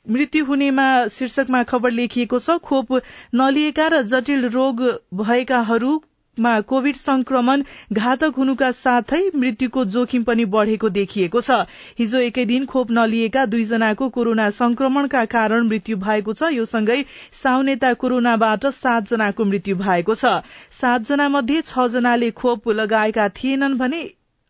मृत्यु 0.06 0.46
हुनेमा 0.46 0.88
शीर्षकमा 1.08 1.64
खबर 1.64 1.92
लेखिएको 1.92 2.40
छ। 2.40 2.58
खोप 2.64 2.94
नलिएका 3.36 3.88
र 3.88 4.02
जटिल 4.12 4.50
रोग 4.50 4.84
भएकाहरू 5.22 6.02
मा 6.40 6.60
कोविड 6.62 6.96
संक्रमण 6.96 7.64
घातक 7.94 8.34
हुनुका 8.38 8.72
साथै 8.72 9.22
मृत्युको 9.36 9.86
जोखिम 9.86 10.24
पनि 10.24 10.46
बढ़ेको 10.56 10.90
देखिएको 10.90 11.42
छ। 11.42 11.60
हिजो 12.00 12.20
एकै 12.20 12.46
दिन 12.46 12.66
खोप 12.66 12.92
नलिएका 12.92 13.46
दुईजनाको 13.46 14.10
कोरोना 14.10 14.50
संक्रमणका 14.50 15.24
कारण 15.26 15.68
मृत्यु 15.68 15.98
भएको 15.98 16.34
छ। 16.34 16.52
यो 16.52 16.66
सँगै 16.66 17.00
साउनेता 17.34 17.94
कोरोनाबाट 17.94 18.68
सातजनाको 18.76 19.46
मृत्यु 19.46 19.76
भएको 19.78 20.16
छ। 20.16 20.36
सातजना 20.82 21.30
मध्ये 21.30 21.62
छ 21.62 21.88
जनाले 21.92 22.32
खोप 22.32 22.70
लगाएका 22.76 23.30
थिएनन् 23.40 23.78
भने 23.78 24.04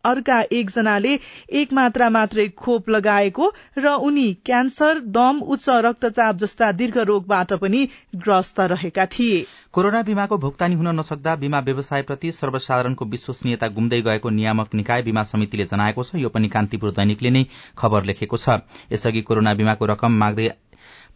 अर्का 0.06 0.40
एकजनाले 0.52 1.18
एक 1.52 1.72
मात्रा 1.72 2.08
मात्रै 2.10 2.48
खोप 2.56 2.88
लगाएको 2.90 3.52
र 3.78 3.94
उनी 4.02 4.26
क्यान्सर 4.46 5.00
दम 5.12 5.40
उच्च 5.48 5.68
रक्तचाप 5.86 6.36
जस्ता 6.36 6.70
दीर्घ 6.72 6.98
रोगबाट 7.06 7.52
पनि 7.62 7.84
ग्रस्त 8.16 8.60
रहेका 8.72 9.06
थिए। 9.08 9.44
कोरोना 9.72 10.02
बीमाको 10.02 10.38
भुक्तानी 10.38 10.74
हुन 10.74 10.88
नसक्दा 10.96 11.34
बीमा 11.36 11.60
व्यवसायप्रति 11.60 12.32
सर्वसाधारणको 12.32 13.04
विश्वसनीयता 13.06 13.68
गुम्दै 13.70 14.00
गएको 14.02 14.30
नियामक 14.32 14.74
निकाय 14.74 15.02
बीमा 15.02 15.22
समितिले 15.24 15.64
जनाएको 15.66 16.02
छ। 16.02 16.14
यो 16.16 16.28
पनि 16.28 16.48
कान्तिपुर 16.48 16.90
दैनिकले 16.92 17.30
नै 17.30 17.44
खबर 17.78 18.04
लेखेको 18.04 18.36
छ। 18.36 18.60
यसअघि 18.92 19.22
कोरोना 19.22 19.54
बीमाको 19.54 19.86
रकम 19.86 20.12
माग्दै 20.16 20.48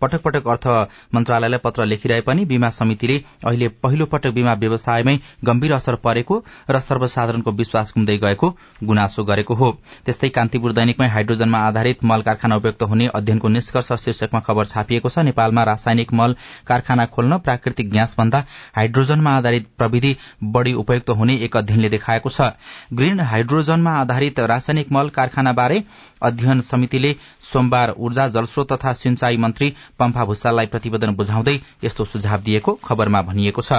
पटक 0.01 0.23
पटक 0.23 0.49
अर्थ 0.49 0.67
मन्त्रालयलाई 1.15 1.59
पत्र 1.65 1.85
लेखिरहे 1.87 2.21
पनि 2.23 2.45
बीमा 2.45 2.71
समितिले 2.71 3.17
अहिले 3.45 3.69
पहिलो 3.83 4.07
पटक 4.07 4.31
बीमा 4.33 4.55
व्यवसायमै 4.61 5.17
गम्भीर 5.45 5.73
असर 5.73 5.95
परेको 6.05 6.43
र 6.71 6.81
सर्वसाधारणको 6.81 7.51
विश्वास 7.53 7.93
गुम्दै 7.97 8.17
गएको 8.19 8.51
गुनासो 8.85 9.25
गरेको 9.25 9.55
हो। 9.55 9.71
त्यस्तै 10.07 10.29
कान्तिपुर 10.31 10.73
दैनिकमै 10.73 11.09
हाइड्रोजनमा 11.09 11.59
आधारित 11.67 12.05
मल 12.05 12.23
कारखाना 12.23 12.57
उपयुक्त 12.57 12.83
हुने 12.85 13.07
अध्ययनको 13.15 13.49
निष्कर्ष 13.51 13.93
शीर्षकमा 14.01 14.41
खबर 14.41 14.65
छापिएको 14.67 15.09
छ। 15.09 15.19
नेपालमा 15.21 15.65
रासायनिक 15.65 16.13
मल 16.13 16.35
कारखाना 16.67 17.07
खोल्न 17.09 17.39
प्राकृतिक 17.41 17.91
ग्यास 17.91 18.15
भन्दा 18.19 18.45
हाइड्रोजनमा 18.77 19.37
आधारित 19.37 19.67
प्रविधि 19.79 20.17
बढ़ी 20.43 20.73
उपयुक्त 20.75 21.11
हुने 21.13 21.37
एक 21.45 21.57
अध्ययनले 21.57 21.89
देखाएको 21.89 22.31
छ। 22.31 22.53
ग्रीन 22.95 23.21
हाइड्रोजनमा 23.23 23.93
आधारित 24.01 24.41
रासायनिक 24.51 24.93
मल 24.93 25.09
कारखानाबारे 25.11 25.83
अध्ययन 26.23 26.61
समितिले 26.63 27.15
सोमबार 27.43 27.95
ऊर्जा 27.99 28.27
जलस्रोत 28.29 28.73
तथा 28.73 28.93
सिंचाई 28.93 29.37
मन्त्री 29.37 29.73
पम्फा 29.99 30.25
भूषाललाई 30.25 30.67
प्रतिवेदन 30.67 31.15
बुझाउँदै 31.17 31.59
यस्तो 31.85 32.05
सुझाव 32.05 32.41
दिएको 32.41 32.75
खबरमा 32.85 33.23
भनिएको 33.23 33.63
छ। 33.63 33.73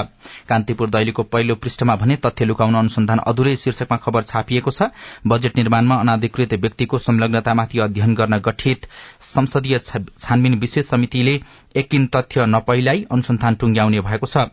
कान्तिपुर 0.50 0.90
दैलीको 0.90 1.24
पहिलो 1.24 1.56
पृष्ठमा 1.56 1.96
भने 1.96 2.16
तथ्य 2.16 2.46
लुकाउन 2.46 2.76
अनुसन्धान 2.76 3.20
अधुरै 3.26 3.56
शीर्षकमा 3.56 3.98
खबर 3.98 4.24
छापिएको 4.24 4.72
छ। 4.72 4.90
बजेट 5.28 5.58
निर्माणमा 5.58 5.96
अनाधिकृत 5.96 6.54
व्यक्तिको 6.56 6.98
संलग्नतामाथि 7.00 7.80
अध्ययन 7.80 8.14
गर्न 8.16 8.40
गठित 8.40 8.88
संसदीय 9.26 9.78
छानबिन 9.80 10.60
विशेष 10.60 10.86
समितिले 10.86 11.40
एकिन 11.76 12.06
तथ्य 12.08 12.46
नपहिलाई 12.48 13.06
अनुसन्धान 13.12 13.56
टुंग्याउने 13.56 14.02
भएको 14.02 14.28
छ। 14.28 14.50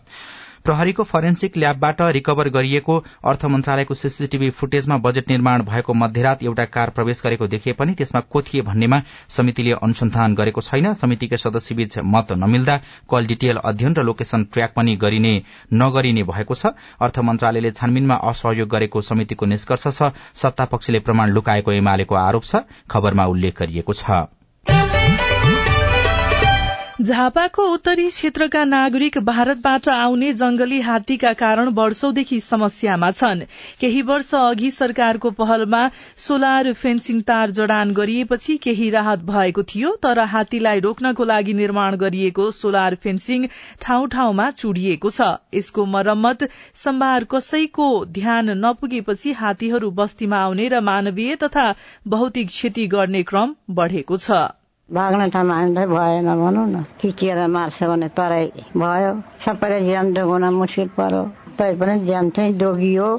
प्रहरीको 0.64 1.04
फरेन्सिक 1.04 1.56
ल्याबबाट 1.56 2.00
रिकभर 2.12 2.48
गरिएको 2.48 2.98
अर्थ 3.24 3.44
मन्त्रालयको 3.46 3.94
सीसीटीभी 3.94 4.50
फुटेजमा 4.52 4.96
बजेट 4.98 5.30
निर्माण 5.30 5.62
भएको 5.64 5.94
मध्यरात 5.94 6.42
एउटा 6.42 6.64
कार 6.66 6.90
प्रवेश 6.90 7.22
गरेको 7.24 7.46
देखिए 7.48 7.72
पनि 7.72 7.94
त्यसमा 7.94 8.20
को 8.28 8.42
थिए 8.42 8.62
भन्नेमा 8.62 9.00
समितिले 9.28 9.72
अनुसन्धान 9.82 10.34
गरेको 10.34 10.60
छैन। 10.60 10.92
समितिका 10.94 11.36
सदस्यबीच 11.38 11.98
मत 12.06 12.32
नमिल्दा 12.38 12.80
कल 13.10 13.26
डिटेल 13.26 13.56
अध्ययन 13.64 13.94
र 13.94 14.02
लोकेशन 14.02 14.44
ट्र्याक 14.44 14.72
पनि 14.76 14.96
गरिने 14.96 15.34
नगरिने 15.74 16.22
भएको 16.24 16.54
छ। 16.54 16.72
अर्थ 17.00 17.18
मन्त्रालयले 17.20 17.70
छानबिनमा 17.72 18.14
असहयोग 18.30 18.68
गरेको 18.68 19.00
समितिको 19.02 19.46
निष्कर्ष 19.46 19.86
छ। 19.90 20.10
सत्तापक्षले 20.36 20.98
प्रमाण 21.00 21.30
लुकाएको 21.30 21.72
एमालेको 21.74 22.14
आरोप 22.16 22.44
छ। 22.44 22.66
खबरमा 22.90 23.26
उल्लेख 23.26 23.58
गरिएको 23.58 23.92
छ। 23.92 24.37
झापाको 26.98 27.64
उत्तरी 27.72 28.08
क्षेत्रका 28.08 28.62
नागरिक 28.64 29.18
भारतबाट 29.18 29.88
आउने 29.88 30.32
जंगली 30.32 30.80
हात्तीका 30.80 31.32
कारण 31.32 31.68
वर्षौंदेखि 31.74 32.38
समस्यामा 32.40 33.10
छन्। 33.10 33.42
केही 33.80 34.00
वर्ष 34.02 34.34
अघि 34.34 34.70
सरकारको 34.70 35.30
पहलमा 35.38 35.82
सोलर 36.18 36.72
फेन्सिङ 36.72 37.20
तार 37.20 37.50
जडान 37.50 37.92
गरिएपछि 37.92 38.56
केही 38.56 38.90
राहत 38.90 39.22
भएको 39.30 39.62
थियो 39.64 39.94
तर 40.02 40.18
हात्तीलाई 40.26 40.80
रोक्नको 40.80 41.24
लागि 41.24 41.52
निर्माण 41.54 41.96
गरिएको 41.96 42.50
सोलर 42.58 42.98
फेन्सिङ 43.02 43.46
ठाउँ 43.80 44.08
ठाउँमा 44.08 44.50
चुडिएको 44.58 45.10
छ। 45.10 45.32
यसको 45.54 45.86
मरम्मत 45.86 46.48
सम्भार 46.84 47.30
कसैको 47.30 47.90
ध्यान 48.12 48.50
नपुगेपछि 48.64 49.32
हात्तीहरू 49.38 49.90
बस्तीमा 49.94 50.44
आउने 50.44 50.68
र 50.68 50.80
मानवीय 50.82 51.36
तथा 51.42 51.72
भौतिक 52.08 52.48
क्षति 52.48 52.86
गर्ने 52.88 53.22
क्रम 53.22 53.54
बढ़ेको 53.70 54.16
छ। 54.18 54.57
भाग्ने 54.88 55.28
ठाउँमा 55.30 55.54
हामीलाई 55.54 55.86
भएन 55.86 56.28
भनौँ 56.34 56.66
न। 56.66 56.84
खिचिएर 57.00 57.46
मार्छ 57.46 57.82
भने 57.84 58.08
तराई 58.08 58.46
भयो। 58.72 59.12
सबैले 59.44 59.80
ज्यान 59.84 60.12
जोगाउन 60.14 60.44
मुस्किल 60.54 60.88
पर्यो 60.96 61.22
तै 61.58 62.52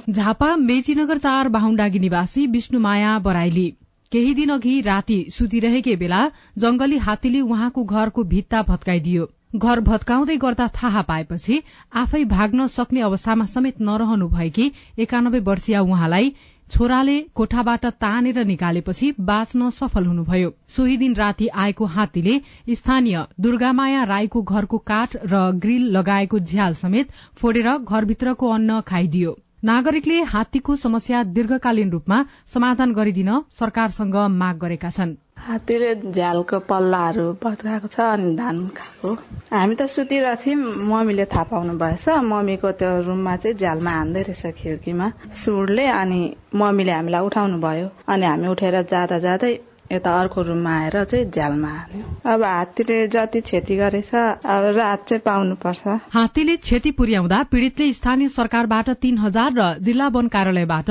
झापा 0.10 0.56
मेचीनगर 0.56 1.18
चार 1.18 1.48
बाहुण्डागी 1.50 2.00
निवासी 2.00 2.46
विष्णुमाया 2.48 3.18
बराइली 3.20 3.68
केही 4.12 4.34
दिन 4.34 4.50
अघि 4.50 4.80
राति 4.82 5.20
सुतिरहेकै 5.32 5.96
बेला 5.96 6.22
जंगली 6.58 6.98
हात्तीले 6.98 7.42
उहाँको 7.42 7.84
घरको 7.84 8.24
भित्ता 8.24 8.62
भत्काइदियो। 8.70 9.30
घर 9.56 9.80
भत्काउँदै 9.82 10.38
गर्दा 10.38 10.68
थाहा 10.76 11.02
पाएपछि 11.02 11.62
आफै 11.94 12.24
भाग्न 12.26 12.68
सक्ने 12.68 13.02
अवस्थामा 13.02 13.46
समेत 13.46 13.82
नरहनु 13.82 14.28
भएकी 14.30 14.72
एकानब्बे 15.00 15.40
वर्षीय 15.46 15.78
उहाँलाई 15.80 16.34
छोराले 16.72 17.20
कोठाबाट 17.36 17.86
तानेर 18.02 18.44
निकालेपछि 18.46 19.12
बाँच्न 19.22 19.70
सफल 19.72 20.06
हुनुभयो। 20.06 20.54
सोही 20.70 20.98
दिन 20.98 21.14
राति 21.16 21.48
आएको 21.58 21.86
हात्तीले 21.96 22.40
स्थानीय 22.76 23.26
दुर्गामाया 23.42 24.04
राईको 24.06 24.42
घरको 24.44 24.78
काठ 24.86 25.16
र 25.26 25.42
ग्रिल 25.58 25.90
लगाएको 25.98 26.40
झ्याल 26.40 26.74
समेत 26.76 27.12
फोडेर 27.36 27.78
घरभित्रको 27.78 28.50
अन्न 28.50 28.80
खाइदियो। 28.88 29.38
नागरिकले 29.64 30.22
हात्तीको 30.24 30.76
समस्या 30.78 31.24
दीर्घकालीन 31.36 31.90
रूपमा 31.92 32.26
समाधान 32.48 32.94
गरिदिन 32.94 33.32
सरकारसँग 33.60 34.16
माग 34.36 34.58
गरेका 34.58 34.90
छन्। 34.90 35.16
हात्तीले 35.48 35.94
झ्यालको 36.12 36.58
पल्लाहरू 36.70 37.26
भत्काएको 37.44 37.88
छ 37.88 38.00
अनि 38.00 38.36
धान 38.36 38.58
खाएको 38.78 39.14
हामी 39.52 39.76
त 39.76 39.86
सुतिरहेको 39.94 40.42
थियौँ 40.44 40.90
मम्मीले 40.90 41.26
थाहा 41.34 41.44
पाउनु 41.52 41.74
भएछ। 41.80 42.06
मम्मीको 42.32 42.72
त्यो 42.80 42.92
रुममा 43.08 43.36
चाहिँ 43.44 43.58
झ्यालमा 43.58 43.92
हान्दै 43.92 44.22
रहेछ 44.30 44.54
खिड्कीमा 44.60 45.08
सुडले 45.42 45.86
अनि 45.96 46.22
मम्मीले 46.54 46.92
हामीलाई 46.92 47.26
उठाउनु 47.26 47.58
भयो। 47.66 47.88
अनि 48.08 48.26
हामी 48.26 48.48
उठेर 48.54 48.82
जाँदा 48.92 49.20
जाँदै 49.26 49.52
यता 49.90 50.12
अर्को 50.20 50.42
रुममा 50.46 50.74
आएर 50.80 51.04
चाहिँ 51.04 51.26
झ्यालमा 51.26 51.70
हाल्यो। 51.70 52.06
अब 52.30 52.44
हात्तीले 52.44 52.98
जति 53.10 53.42
क्षति 53.42 53.76
गरेछ 53.76 54.14
अब 54.14 54.66
रात 54.78 55.08
चाहिँ 55.10 55.22
पाउनुपर्छ। 55.26 55.98
हात्तीले 56.14 56.56
क्षति 56.68 56.92
पुर्याउँदा 57.00 57.42
पीड़ितले 57.52 57.92
स्थानीय 57.94 58.28
सरकारबाट 58.30 58.90
तीन 59.02 59.18
हजार 59.18 59.52
र 59.58 59.74
जिल्ला 59.82 60.08
वन 60.14 60.28
कार्यालयबाट 60.30 60.90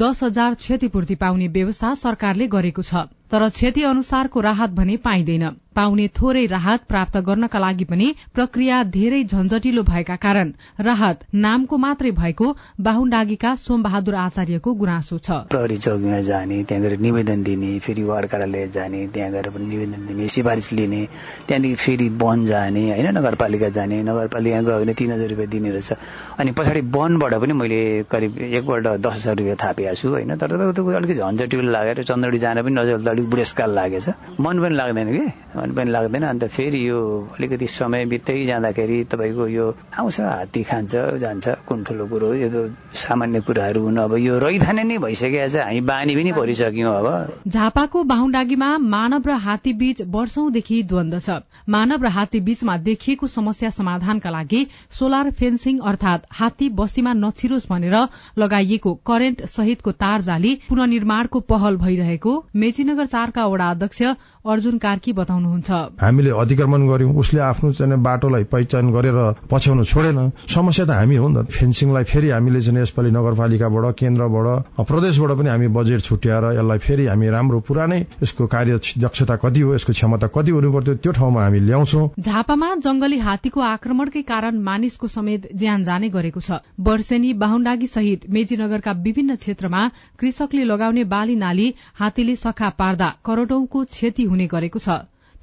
दस 0.00 0.22
हजार 0.24 0.54
क्षतिपूर्ति 0.64 1.14
पाउने 1.20 1.48
व्यवस्था 1.58 1.94
सरकारले 2.06 2.46
गरेको 2.48 2.82
छ। 2.82 3.04
तर 3.30 3.48
क्षति 3.50 3.82
अनुसारको 3.84 4.40
राहत 4.40 4.70
भने 4.72 4.96
पाइँदैन। 4.98 5.50
पाउने 5.76 6.06
थोरै 6.10 6.44
राहत 6.46 6.84
प्राप्त 6.88 7.16
गर्नका 7.22 7.58
लागि 7.58 7.84
पनि 7.84 8.06
प्रक्रिया 8.34 8.82
धेरै 8.84 9.22
झन्झटिलो 9.24 9.82
भएका 9.82 10.14
कारण 10.16 10.50
राहत 10.80 11.20
नामको 11.34 11.76
मात्रै 11.78 12.10
भएको 12.12 12.46
बाहुण्डागीका 12.80 13.54
सोमबहादुर 13.56 14.14
आचार्यको 14.16 14.72
गुनासो 14.74 15.18
छ। 15.18 15.30
प्रहरी 15.48 15.76
चौकीमा 15.78 16.20
जाने 16.20 16.62
त्यहाँ 16.64 16.82
गएर 16.82 16.98
निवेदन 16.98 17.42
दिने 17.42 17.78
फेरि 17.78 18.02
वार्ड 18.02 18.26
कार्यालय 18.26 18.66
जाने 18.68 19.06
त्यहाँ 19.14 19.30
गएर 19.32 19.48
पनि 19.50 19.66
निवेदन 19.66 20.06
दिने 20.06 20.28
सिफारिस 20.28 20.72
लिने 20.72 21.02
त्यहाँदेखि 21.46 21.74
फेरि 21.76 22.08
वन 22.18 22.44
जाने 22.46 22.84
होइन 22.90 23.08
नगरपालिका 23.18 23.68
जाने 23.78 24.02
नगरपालिका 24.02 24.60
गयो 24.62 24.80
भने 24.80 24.94
तिन 24.94 25.12
हजार 25.12 25.28
रुपियाँ 25.28 25.50
दिने 25.50 25.70
रहेछ। 25.70 25.92
अनि 26.38 26.52
पछाडि 26.58 26.80
वनबाट 26.90 27.34
पनि 27.38 27.52
मैले 27.52 27.80
करिब 28.10 28.38
एकपल्ट 28.40 28.86
दस 28.98 29.14
हजार 29.16 29.36
रुपियाँ 29.36 29.56
थापेको 29.62 29.94
छु 29.94 30.08
होइन 30.08 30.36
तर 30.36 30.58
अलिकति 30.58 31.14
झन्झटिलो 31.14 31.70
लागेर 31.70 32.02
चन्द्रडी 32.02 32.38
जान 32.38 32.62
पनि 32.62 32.74
नजर 32.74 32.98
अलिक 33.18 33.30
बुढेसकाल 33.30 33.70
लागेछ। 33.74 34.08
मन 34.38 34.56
पनि 34.62 34.74
लाग्दैन 34.74 35.08
कि? 35.10 35.26
मन 35.58 35.70
पनि 35.74 35.90
लाग्दैन। 35.90 36.22
अन्त 36.22 36.44
फेरि 36.54 36.88
यो 36.88 36.98
अलिकति 37.34 37.66
समय 37.66 38.04
बित्दै 38.06 38.44
जाँदाखेरि 38.46 38.98
तपाईँको 39.10 39.46
यो 39.48 39.66
आउँछ 39.98 40.20
हात्ती 40.20 40.62
खान्छ 40.62 40.94
जान्छ 41.18 41.46
कुन 41.66 41.82
ठुलो 41.84 42.06
कुरो 42.06 42.32
यो 42.34 42.48
सामान्य 42.94 43.40
कुराहरू 43.42 43.82
हुन् 43.82 43.98
अब 43.98 44.14
यो 44.18 44.38
रहिथाने 44.38 44.82
नै 44.84 44.98
भइसकेको 44.98 45.48
छ। 45.48 45.66
हामी 45.66 45.80
बानी 45.82 46.14
पनि 46.14 46.32
परिसक्यौँ 46.32 46.94
अब। 46.94 47.08
झापाको 47.48 48.02
बाहुण्डागीमा 48.04 48.70
मानव 48.78 49.22
र 49.26 49.32
हात्ती 49.36 49.72
बीच 49.72 50.02
वर्षौंदेखि 50.06 50.82
द्वन्द 50.86 51.18
छ। 51.18 51.42
मानव 51.68 52.04
र 52.04 52.06
हात्ती 52.08 52.40
बीचमा 52.40 52.76
देखिएको 52.86 53.26
समस्या 53.26 53.70
समाधानका 53.70 54.30
लागि 54.30 54.66
सोलर 54.94 55.30
फेन्सिङ 55.34 55.78
अर्थात 55.82 56.26
हात्ती 56.32 56.68
बस्तीमा 56.78 57.12
नछिरोस् 57.18 57.68
भनेर 57.68 57.96
लगाइएको 58.38 58.94
करेन्ट 59.06 59.44
सहितको 59.48 59.92
तार 59.98 60.20
जाली 60.22 60.54
पुननिर्माणको 60.68 61.40
पहल 61.48 61.76
भइरहेको 61.76 62.32
मेचीनगर 62.56 63.06
चारका 63.08 63.46
वडा 63.46 63.70
अध्यक्ष 63.70 64.02
अर्जुन 64.48 64.78
कार्की 64.78 65.12
बताउनु 65.12 65.38
बताउनुहुन्छ। 65.38 66.00
हामीले 66.00 66.30
अतिक्रमण 66.30 66.88
गर्यौं 66.88 67.14
उसले 67.14 67.40
आफ्नो 67.40 67.72
चाहिँ 67.72 67.96
बाटोलाई 68.02 68.44
पहिचान 68.44 68.90
गरेर 68.90 69.18
पछ्याउन 69.50 69.82
छोडेन। 69.84 70.18
समस्या 70.48 70.84
त 70.86 70.90
हामी 70.90 71.16
हो 71.16 71.28
नि 71.28 71.42
त। 71.42 71.46
फेन्सिङलाई 71.48 72.04
फेरि 72.04 72.28
हामीले 72.30 72.60
चाहिँ 72.62 72.82
यसपालि 72.82 73.10
नगरपालिकाबाट 73.10 73.84
केन्द्रबाट 73.98 74.48
प्रदेशबाट 74.88 75.30
पनि 75.38 75.48
हामी 75.48 75.68
बजेट 75.68 76.00
छुट्याएर 76.02 76.44
यसलाई 76.58 76.78
फेरि 76.78 77.04
हामी 77.06 77.28
राम्रो 77.28 77.60
पुरानै 77.60 78.00
यसको 78.22 78.46
कार्य 78.46 78.80
दक्षता 78.98 79.36
कति 79.36 79.60
हो 79.60 79.74
यसको 79.74 79.92
क्षमता 79.92 80.26
कति 80.34 80.50
हुनु 80.50 80.72
पर्थ्यो 80.72 80.94
त्यो 81.02 81.12
ठाउँमा 81.12 81.42
हामी 81.42 81.60
ल्याउँछौ। 81.60 82.02
झापामा 82.18 82.68
जंगली 82.84 83.18
हात्तीको 83.18 83.60
आक्रमणकै 83.60 84.22
कारण 84.22 84.58
मानिसको 84.60 85.06
समेत 85.08 85.48
ज्यान 85.54 85.84
जाने 85.84 86.08
गरेको 86.08 86.40
छ। 86.40 86.64
वर्षेनी 86.80 87.32
बाहुण्डागी 87.36 87.86
सहित 87.86 88.20
मेजीनगरका 88.30 88.92
विभिन्न 89.04 89.34
क्षेत्रमा 89.36 89.82
कृषकले 90.18 90.64
लगाउने 90.64 91.04
बाली 91.06 91.36
नाली 91.36 91.68
हात्तीले 91.94 92.36
सखा 92.38 92.68
पार्दा 92.78 92.97
करोड़ौंको 93.24 93.84
क्षति 93.84 94.22
हुने 94.22 94.46
गरेको 94.46 94.78
छ 94.78 94.88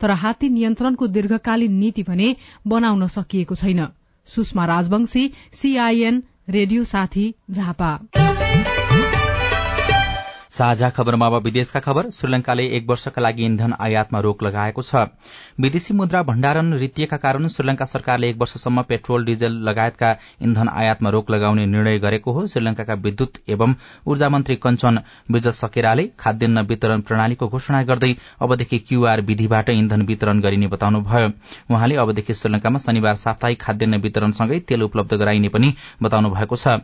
तर 0.02 0.12
हात्ती 0.12 0.50
नियन्त्रणको 0.50 1.08
दीर्घकालीन 1.08 1.74
नीति 1.74 2.04
भने 2.04 2.36
बनाउन 2.68 3.08
सकिएको 3.08 3.56
छैन। 3.56 3.88
सुषमा 4.26 4.66
राजवंशी 4.66 5.32
सीआईएन 5.54 6.24
रेडियो 6.50 6.84
साथी 6.84 7.34
झापा। 7.52 8.45
साझा 10.52 10.90
खबरमा 10.90 11.28
अब 11.28 11.36
विदेशका 11.44 11.80
खबर 11.80 12.10
श्रीलंकाले 12.10 12.66
एक 12.78 12.90
वर्षका 12.90 13.22
लागि 13.22 13.46
इन्धन 13.46 13.74
आयातमा 13.80 14.20
रोक 14.20 14.44
लगाएको 14.44 14.82
छ। 14.82 14.96
विदेशी 15.60 15.94
मुद्रा 15.94 16.22
भण्डारण 16.24 16.74
रितिएका 16.76 17.18
कारण 17.18 17.48
श्रीलंका 17.48 17.86
सरकारले 17.86 18.30
एक 18.30 18.38
वर्षसम्म 18.38 18.82
पेट्रोल 18.82 19.26
डिजल 19.26 19.54
लगायतका 19.64 20.16
इन्धन 20.42 20.70
आयातमा 20.70 21.10
रोक 21.10 21.32
लगाउने 21.32 21.66
निर्णय 21.66 22.00
गरेको 22.00 22.32
हो। 22.32 22.46
श्रीलंका 22.48 22.94
विद्युत 22.96 23.40
एवं 23.50 23.74
ऊर्जा 24.08 24.30
मन्त्री 24.30 24.56
कञ्चन 24.56 25.00
विज 25.32 25.48
सकेराले 25.56 26.08
खाद्यान्न 26.20 26.66
वितरण 26.66 27.02
प्रणालीको 27.02 27.48
घोषणा 27.48 27.82
गर्दै 27.84 28.14
अबदेखि 28.42 28.80
क्यूआर 28.80 29.22
विधिबाट 29.22 29.70
इन्धन 29.70 30.02
वितरण 30.02 30.40
गरिने 30.42 30.68
बताउनुभयो। 30.68 31.30
उहाँले 31.70 31.96
अबदेखि 31.96 32.34
श्रीलंकामा 32.34 32.80
शनिबार 32.80 33.16
साप्ताहिक 33.16 33.62
खाद्यान्न 33.62 34.02
वितरणसँगै 34.02 34.60
तेल 34.62 34.82
उपलब्ध 34.84 35.14
गराइने 35.16 35.50
पनि 35.50 35.74
बताउनु 36.04 36.30
भएको 36.30 36.56
छ। 36.56 36.80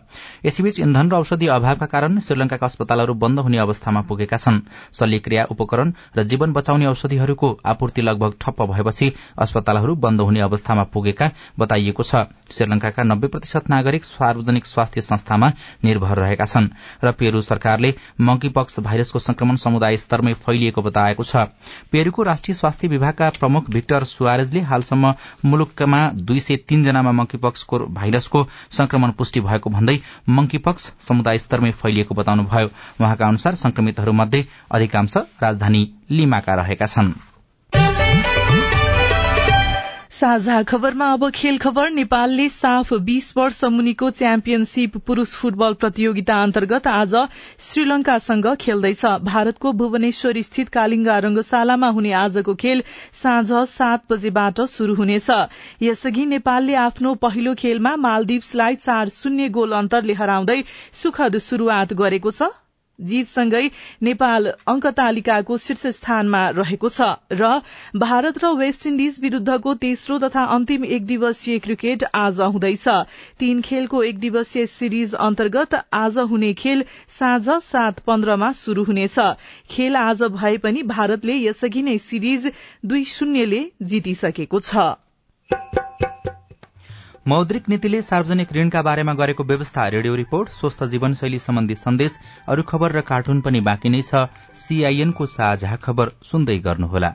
यसैबीच 0.46 0.80
इन्धन 0.80 1.12
र 1.12 1.16
औषधि 1.16 1.48
अभावका 1.50 1.86
कारण 1.88 2.20
श्रीलंकाका 2.20 2.66
अस्पतालहरू 2.66 3.14
बन्द 3.16 3.40
हुने 3.40 3.58
अवस्थामा 3.62 4.02
पुगेका 4.02 4.38
छन्। 4.38 4.60
शल्यक्रिया 4.94 5.46
उपकरण 5.52 5.94
र 6.18 6.24
जीवन 6.26 6.54
बचाउने 6.54 6.86
औषधिहरूको 6.88 7.50
आपूर्ति 7.66 8.02
लगभग 8.02 8.34
ठप्प 8.42 8.62
भएपछि 8.64 9.12
अस्पतालहरू 9.40 9.96
बन्द 9.98 10.22
हुने 10.22 10.42
अवस्थामा 10.42 10.84
पुगेका 10.94 11.30
बताइएको 11.60 12.04
छ। 12.04 12.26
श्रीलंकाका 12.52 13.04
नब्बे 13.04 13.28
प्रतिशत 13.28 13.70
नागरिक 13.70 14.06
सार्वजनिक 14.06 14.66
स्वास्थ्य 14.66 15.02
संस्थामा 15.02 15.52
निर्भर 15.84 16.18
रहेका 16.18 16.46
छन् 16.46 16.68
र 17.04 17.12
पेरू 17.14 17.42
सरकारले 17.42 17.94
मंकीपक्स 18.22 18.80
भाइरसको 18.82 19.20
संक्रमण 19.22 19.56
समुदाय 19.58 19.98
स्तरमै 19.98 20.34
फैलिएको 20.42 20.82
बताएको 20.82 21.24
छ। 21.24 21.48
पेरूको 21.92 22.24
राष्ट्रिय 22.24 22.56
स्वास्थ्य 22.56 22.88
विभागका 22.88 23.30
प्रमुख 23.40 23.70
भिक्टर 23.72 24.04
सुवारेजले 24.06 24.60
हालसम्म 24.64 25.14
मुलुकमा 25.46 26.02
दुई 26.22 26.40
सय 26.40 26.56
तीनजनामा 26.64 27.12
मंकीपक्सको 27.14 27.80
भाइरसको 27.92 28.46
संक्रमण 28.72 29.12
पुष्टि 29.12 29.40
भएको 29.42 29.70
भन्दै 29.70 30.00
मंकीपक्स 30.30 30.92
समुदाय 31.02 31.38
स्तरमै 31.38 31.72
फैलिएको 31.74 32.16
बताउनुभयो। 32.16 32.68
उहाँका 33.02 33.28
अनुसार 33.42 33.56
संक्रमितहरूमध्ये 33.60 34.44
अधिकांश 34.72 35.18
राजधानी 35.42 35.86
लिमाका 36.12 36.56
रहेका 36.56 36.86
छन्। 36.88 37.12
साझा 40.12 40.62
खबरमा 40.64 41.06
अब 41.14 41.30
खेल 41.34 41.58
खबर। 41.58 41.90
नेपालले 41.90 42.48
साफ 42.52 42.94
बीस 43.02 43.34
वर्ष 43.38 43.64
मुनिको 43.66 44.10
च्याम्पियनशीप 44.12 44.98
पुरूष 45.08 45.34
फुटबल 45.34 45.74
प्रतियोगिता 45.74 46.36
अन्तर्गत 46.44 46.88
आज 46.88 47.16
श्रीलंकासँग 47.60 48.48
खेल्दैछ। 48.62 49.06
भारतको 49.26 49.72
भुवनेश्वर 49.74 50.42
स्थित 50.42 50.70
कालिङ्गा 50.70 51.18
रंगशालामा 51.26 51.90
हुने 51.90 52.12
आजको 52.22 52.56
खेल 52.56 52.84
साँझ 53.14 53.66
सात 53.70 54.06
बजेबाट 54.12 54.62
शुरू 54.70 54.96
हुनेछ। 54.96 55.30
यसअघि 55.82 56.26
नेपालले 56.38 56.76
आफ्नो 56.86 57.14
पहिलो 57.18 57.56
खेलमा 57.58 57.96
मालदिप्सलाई 57.98 58.76
चार 58.78 59.10
शून्य 59.12 59.50
गोल 59.50 59.72
अन्तरले 59.76 60.14
हराउँदै 60.14 60.64
सुखद 60.94 61.38
शुरूआत 61.42 61.94
गरेको 61.98 62.32
छ। 62.32 62.54
जीतसँगै 63.02 63.70
नेपाल 64.02 64.48
अंक 64.68 64.88
तालिकाको 64.98 65.58
शीर्ष 65.58 65.86
स्थानमा 65.96 66.42
रहेको 66.52 66.90
छ। 66.90 67.10
र 67.34 67.52
भारत 67.98 68.38
र 68.44 68.54
वेस्ट 68.56 68.88
इण्डिज 68.88 69.20
विरूद्धको 69.22 69.74
तेस्रो 69.82 70.18
तथा 70.20 70.44
अन्तिम 70.52 70.86
एक 70.88 71.06
दिवसीय 71.06 71.60
क्रिकेट 71.60 72.04
आज 72.16 72.40
हुँदैछ। 72.50 72.88
तीन 73.40 73.62
खेलको 73.62 74.04
एक 74.04 74.20
दिवसीय 74.20 74.66
सिरिज 74.68 75.14
अन्तर्गत 75.22 75.76
आज 75.94 76.18
हुने 76.30 76.54
खेल 76.56 76.84
साँझ 77.10 77.50
सात 77.64 78.00
पन्ध्रमा 78.08 78.52
शुरू 78.56 78.84
हुनेछ। 78.84 79.20
खेल 79.70 79.96
आज 79.98 80.24
भए 80.34 80.58
पनि 80.58 80.84
भारतले 80.88 81.38
यसअघि 81.40 81.82
नै 81.82 81.98
सिरिज 82.00 82.52
दुई 82.86 83.04
शून्यले 83.08 83.64
जितिसकेको 83.84 84.60
छ। 84.62 85.91
मौद्रिक 87.28 87.68
नीतिले 87.70 88.02
सार्वजनिक 88.02 88.54
ऋणका 88.54 88.82
बारेमा 88.82 89.14
गरेको 89.14 89.44
व्यवस्था 89.44 89.88
रेडियो 89.88 90.16
रिपोर्ट 90.16 90.50
स्वस्थ 90.50 90.84
जीवनशैली 90.84 91.40
सम्बन्धी 91.40 91.76
सन्देश 91.76 92.18
अरू 92.50 92.64
खबर 92.64 92.92
र 92.92 93.02
कार्टुन 93.02 93.42
पनि 93.42 93.60
बाँकी 93.62 93.90
नै 93.90 94.02
छ। 94.02 94.26
सीआईएनको 94.56 95.26
साझा 95.26 95.76
खबर 95.76 96.10
सुन्दै 96.24 96.58
गर्नुहोला। 96.58 97.12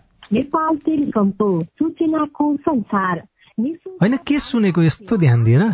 होइन 4.03 4.16
के 4.16 4.38
सुनेको 4.38 4.83
यस्तो 4.83 5.16
ध्यान 5.16 5.45
दिएर 5.45 5.64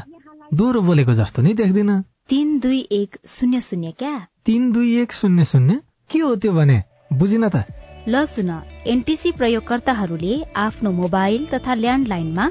दोहोरो 0.55 0.81
बोलेको 0.81 1.12
जस्तो 1.12 1.42
नि 1.42 1.55
देख्दिन। 1.55 2.01
तिन 2.29 2.59
दुई 2.59 2.81
एक 2.92 3.16
शून्य 3.27 3.61
शून्य 3.61 3.90
क्या? 3.99 4.14
तिन 4.47 4.73
दुई 4.73 4.97
एक 5.03 5.12
शून्य 5.12 5.45
शून्य? 5.45 5.81
के 6.11 6.18
हो 6.18 6.35
त्यो 6.37 6.53
भने? 6.53 6.83
बुझिन 7.12 7.49
त। 7.49 7.64
ल 8.09 8.25
सुन 8.25 8.51
एनटिसी 8.87 9.33
प्रयोगकर्ताहरूले 9.33 10.35
आफ्नो 10.57 10.90
मोबाइल 10.90 11.47
तथा 11.47 11.75
ल्यान्डलाइनमा 11.75 12.51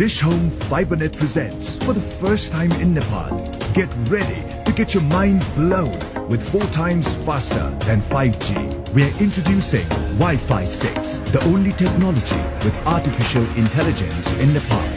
Dish 0.00 0.20
Home 0.20 0.50
FiberNet 0.50 1.14
presents 1.18 1.76
for 1.84 1.92
the 1.92 2.00
first 2.00 2.52
time 2.52 2.72
in 2.80 2.94
Nepal. 2.94 3.38
Get 3.74 3.90
ready 4.08 4.42
to 4.64 4.72
get 4.72 4.94
your 4.94 5.02
mind 5.02 5.44
blown 5.54 5.92
with 6.26 6.42
four 6.50 6.62
times 6.72 7.06
faster 7.26 7.68
than 7.80 8.00
5G. 8.00 8.94
We 8.94 9.02
are 9.02 9.14
introducing 9.18 9.86
Wi-Fi 10.16 10.64
6, 10.64 11.18
the 11.32 11.44
only 11.44 11.74
technology 11.74 12.42
with 12.64 12.74
artificial 12.86 13.44
intelligence 13.58 14.26
in 14.40 14.54
Nepal. 14.54 14.88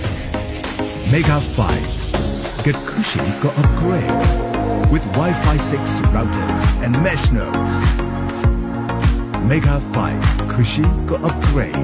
Mega 1.12 1.42
5. 1.42 2.64
Get 2.64 2.76
Kushi 2.88 3.42
go 3.44 3.50
upgrade 3.58 4.90
with 4.90 5.04
Wi-Fi 5.20 5.58
6 5.58 5.80
routers 6.16 6.62
and 6.82 6.94
mesh 7.04 7.30
nodes. 7.30 7.74
Mega 9.50 9.82
5. 9.82 10.24
Kushi 10.54 11.08
go 11.08 11.16
upgrade. 11.16 11.76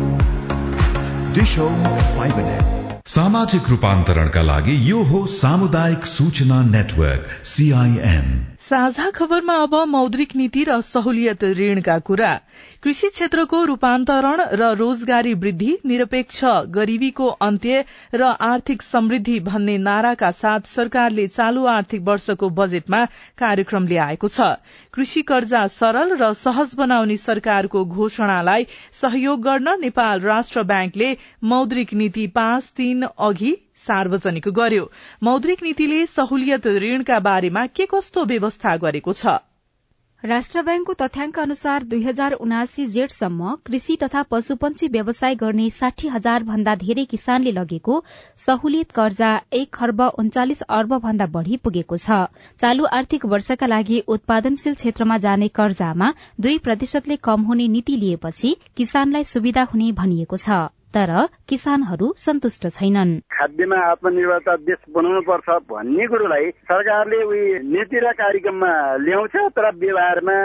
Dish 1.36 1.55
Home 1.55 1.84
FiberNet. 2.15 2.78
सामाजिक 3.05 3.69
रूपान्तरणका 3.69 4.41
लागि 4.41 4.73
यो 4.89 5.01
हो 5.03 5.25
सामुदायिक 5.25 6.05
सूचना 6.05 6.62
network 6.63 7.45
CIN 7.45 8.27
साझा 8.59 9.09
खबरमा 9.09 9.53
अब 9.53 9.75
मौद्रिक 9.88 10.35
नीति 10.35 10.63
र 10.63 10.81
सहुलियत 10.81 11.43
ऋणका 11.43 11.97
कुरा। 11.99 12.31
कृषि 12.83 13.07
क्षेत्रको 13.09 13.57
रूपान्तरण 13.65 14.41
र 14.59 14.67
रोजगारी 14.79 15.33
वृद्धि 15.39 15.71
निरपेक्ष 15.85 16.43
गरीबीको 16.75 17.25
अन्त्य 17.47 17.83
र 18.13 18.29
आर्थिक 18.45 18.81
समृद्धि 18.81 19.39
भन्ने 19.47 19.77
नाराका 19.77 20.29
साथ 20.37 20.69
सरकारले 20.73 21.25
चालू 21.27 21.65
आर्थिक 21.71 22.01
वर्षको 22.01 22.49
बजेटमा 22.59 23.03
कार्यक्रम 23.37 23.87
ल्याएको 23.87 24.27
छ। 24.27 24.47
कृषि 24.93 25.21
कर्जा 25.33 25.65
सरल 25.73 26.15
र 26.21 26.31
सहज 26.43 26.75
बनाउने 26.75 27.17
सरकारको 27.25 27.83
घोषणालाई 27.97 28.67
सहयोग 29.01 29.43
गर्न 29.43 29.75
नेपाल 29.81 30.21
राष्ट्र 30.21 30.63
ब्याङ्कले 30.71 31.11
मौद्रिक 31.55 31.93
नीति 32.03 32.25
पाँच 32.39 32.71
तीन 32.77 33.03
अघि 33.29 33.53
सार्वजनिक 33.87 34.47
गर्यो। 34.61 34.89
मौद्रिक 35.23 35.63
नीतिले 35.63 36.05
सहुलियत 36.15 36.67
ऋणका 36.87 37.19
बारेमा 37.29 37.67
के 37.75 37.91
कस्तो 37.91 38.25
व्यवस्था 38.33 38.77
गरेको 38.87 39.13
छ? 39.13 39.37
राष्ट्र 40.23 40.62
ब्याङ्कको 40.62 40.93
तथ्याङ्क 40.99 41.38
अनुसार 41.39 41.84
दुई 41.91 42.01
हजार 42.03 42.34
उनासी 42.45 42.86
जेठसम्म 42.93 43.51
कृषि 43.65 43.95
तथा 43.99 44.21
पशुपन्छी 44.32 44.88
व्यवसाय 44.88 45.36
गर्ने 45.36 45.67
साठी 45.69 46.08
हजार 46.08 46.43
भन्दा 46.43 46.73
धेरै 46.82 47.05
किसानले 47.13 47.51
लगेको 47.51 47.99
सहुलियत 48.45 48.91
कर्जा 48.91 49.29
एक 49.60 49.69
खर्ब 49.73 50.01
उन्चालिस 50.19 50.62
अर्ब 50.77 50.97
भन्दा 51.05 51.25
बढ़ी 51.36 51.58
पुगेको 51.63 51.97
छ। 51.97 52.17
चालू 52.60 52.89
आर्थिक 52.97 53.25
वर्षका 53.25 53.69
लागि 53.73 53.99
उत्पादनशील 54.15 54.75
क्षेत्रमा 54.82 55.17
जाने 55.27 55.47
कर्जामा 55.62 56.12
दुई 56.39 56.58
प्रतिशतले 56.67 57.15
कम 57.29 57.47
हुने 57.51 57.67
नीति 57.77 57.95
लिएपछि 58.03 58.55
किसानलाई 58.77 59.29
सुविधा 59.32 59.63
हुने 59.71 59.91
भनिएको 60.01 60.38
छ। 60.38 60.60
तर 60.95 61.12
किसानहरू 61.49 62.08
सन्तुष्ट 62.17 62.63
छैनन्। 62.67 63.12
खाद्यमा 63.30 63.78
आत्मनिर्भरता 63.91 64.56
देश 64.65 64.80
बनाउनु 64.89 65.21
पर्छ 65.30 65.49
भन्ने 65.69 66.06
कुरोलाई 66.10 66.49
सरकारले 66.65 67.19
उयो 67.30 67.62
नीति 67.73 67.99
र 68.02 68.12
कार्यक्रममा 68.17 68.71
ल्याउँछ 69.06 69.36
तर 69.54 69.65
व्यवहारमा 69.82 70.38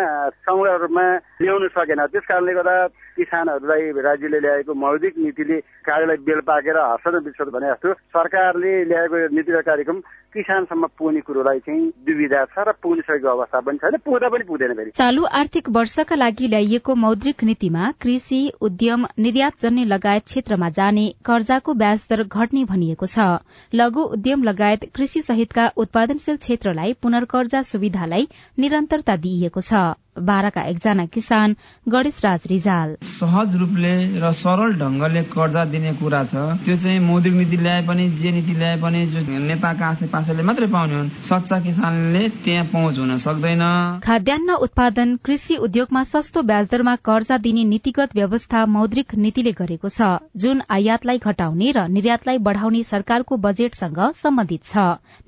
सङ्ग्रहमा 0.45 1.07
ल्याउन 1.41 1.69
सकेन। 1.73 2.01
त्यस 2.13 2.25
कारणले 2.29 2.53
गर्दा 2.55 2.77
किसानहरूलाई 3.17 3.83
राज्यले 4.05 4.39
ल्याएको 4.45 4.75
मौलिक 4.75 5.15
नीतिले 5.25 5.59
कार्यलाई 5.89 6.17
बेल 6.29 6.41
पाकेर 6.45 6.77
हर्षण 6.77 7.15
विश्व 7.25 7.45
भने 7.57 7.69
जस्तो 7.73 7.93
सरकारले 8.13 8.73
ल्याएको 8.85 9.17
नीति 9.33 9.53
र 9.53 9.61
कार्यक्रम 9.65 9.99
किसानसम्म 10.35 10.87
पुग्ने 10.99 11.21
कुरोलाई 11.21 11.59
चाहिँ 11.67 11.83
दुविधा 12.07 12.45
छ 12.53 12.67
र 12.69 12.73
पुगिसकेको 12.83 13.29
अवस्था 13.29 13.61
पनि 13.61 13.79
छैन 13.79 13.97
पुग्दा 14.05 14.29
पनि 14.29 14.45
पुग्दैन 14.45 14.75
फेरि। 14.75 14.91
चालू 14.91 15.25
आर्थिक 15.41 15.69
वर्षका 15.71 16.15
लागि 16.15 16.47
ल्याइएको 16.49 16.95
मौद्रिक 16.97 17.45
नीतिमा 17.45 17.91
कृषि 18.03 18.41
उद्यम 18.61 19.07
निर्यात 19.19 19.61
जन्य 19.61 19.85
लगायत 19.87 20.25
क्षेत्रमा 20.25 20.69
जाने 20.79 21.07
कर्जाको 21.25 21.75
ब्याज 21.75 22.07
दर 22.11 22.23
घट्ने 22.25 22.65
भनिएको 22.67 23.07
छ। 23.07 23.29
लघु 23.73 24.03
उद्यम 24.15 24.43
लगायत 24.43 24.91
कृषि 24.95 25.21
सहितका 25.23 25.69
उत्पादनशील 25.77 26.37
क्षेत्रलाई 26.37 26.93
पुनर्कर्जा 27.03 27.63
सुविधालाई 27.65 28.29
निरन्तरता 28.59 29.17
दिइएको 29.17 29.61
छ। 29.61 29.85
बाह्रका 30.19 30.63
एकजना 30.63 31.05
किसान 31.07 31.55
गणेश 31.87 32.21
राज 32.25 32.43
रिजाल। 32.51 32.97
सहज 33.21 33.57
रूपले 33.57 33.95
र 34.21 34.33
सरल 34.35 34.75
ढंगले 34.79 35.23
कर्जा 35.33 35.65
दिने 35.65 35.93
कुरा 35.95 36.23
छ। 36.25 36.35
त्यो 36.65 36.77
चाहिँ 36.77 36.99
मौद्रिक 37.01 37.35
नीति 37.35 37.57
ल्याए 37.57 37.83
पनि 37.87 38.09
जे 38.13 38.31
नीति 38.33 38.55
ल्याए 38.55 38.77
पनि 38.81 39.07
जो 39.07 39.21
नेताका 39.21 39.87
आसे 39.87 40.07
पासेले 40.07 40.43
मात्रै 40.43 40.67
पाउने 40.67 40.95
हुन् 40.95 41.09
सच्चा 41.25 41.61
किसानले 41.61 42.29
त्यहाँ 42.45 42.65
पहुँच 42.73 42.99
हुन 42.99 43.17
सक्दैन। 43.19 43.65
खाद्यान्न 44.05 44.55
उत्पादन 44.65 45.17
कृषि 45.25 45.57
उद्योगमा 45.59 46.03
सस्तो 46.05 46.43
ब्याज 46.43 46.69
दरमा 46.71 46.95
कर्जा 47.03 47.37
दिने 47.39 47.65
नीतिगत 47.65 48.15
व्यवस्था 48.15 48.65
मौद्रिक 48.67 49.15
नीतिले 49.17 49.53
गरेको 49.53 49.89
छ। 49.89 50.19
जुन 50.37 50.63
आयातलाई 50.71 51.19
घटाउने 51.19 51.71
र 51.71 51.87
निर्यातलाई 51.89 52.39
बढ़ाउने 52.39 52.83
सरकारको 52.85 53.37
बजेटसँग 53.37 53.99
सम्बन्धित 54.15 54.65
छ। 54.65 54.77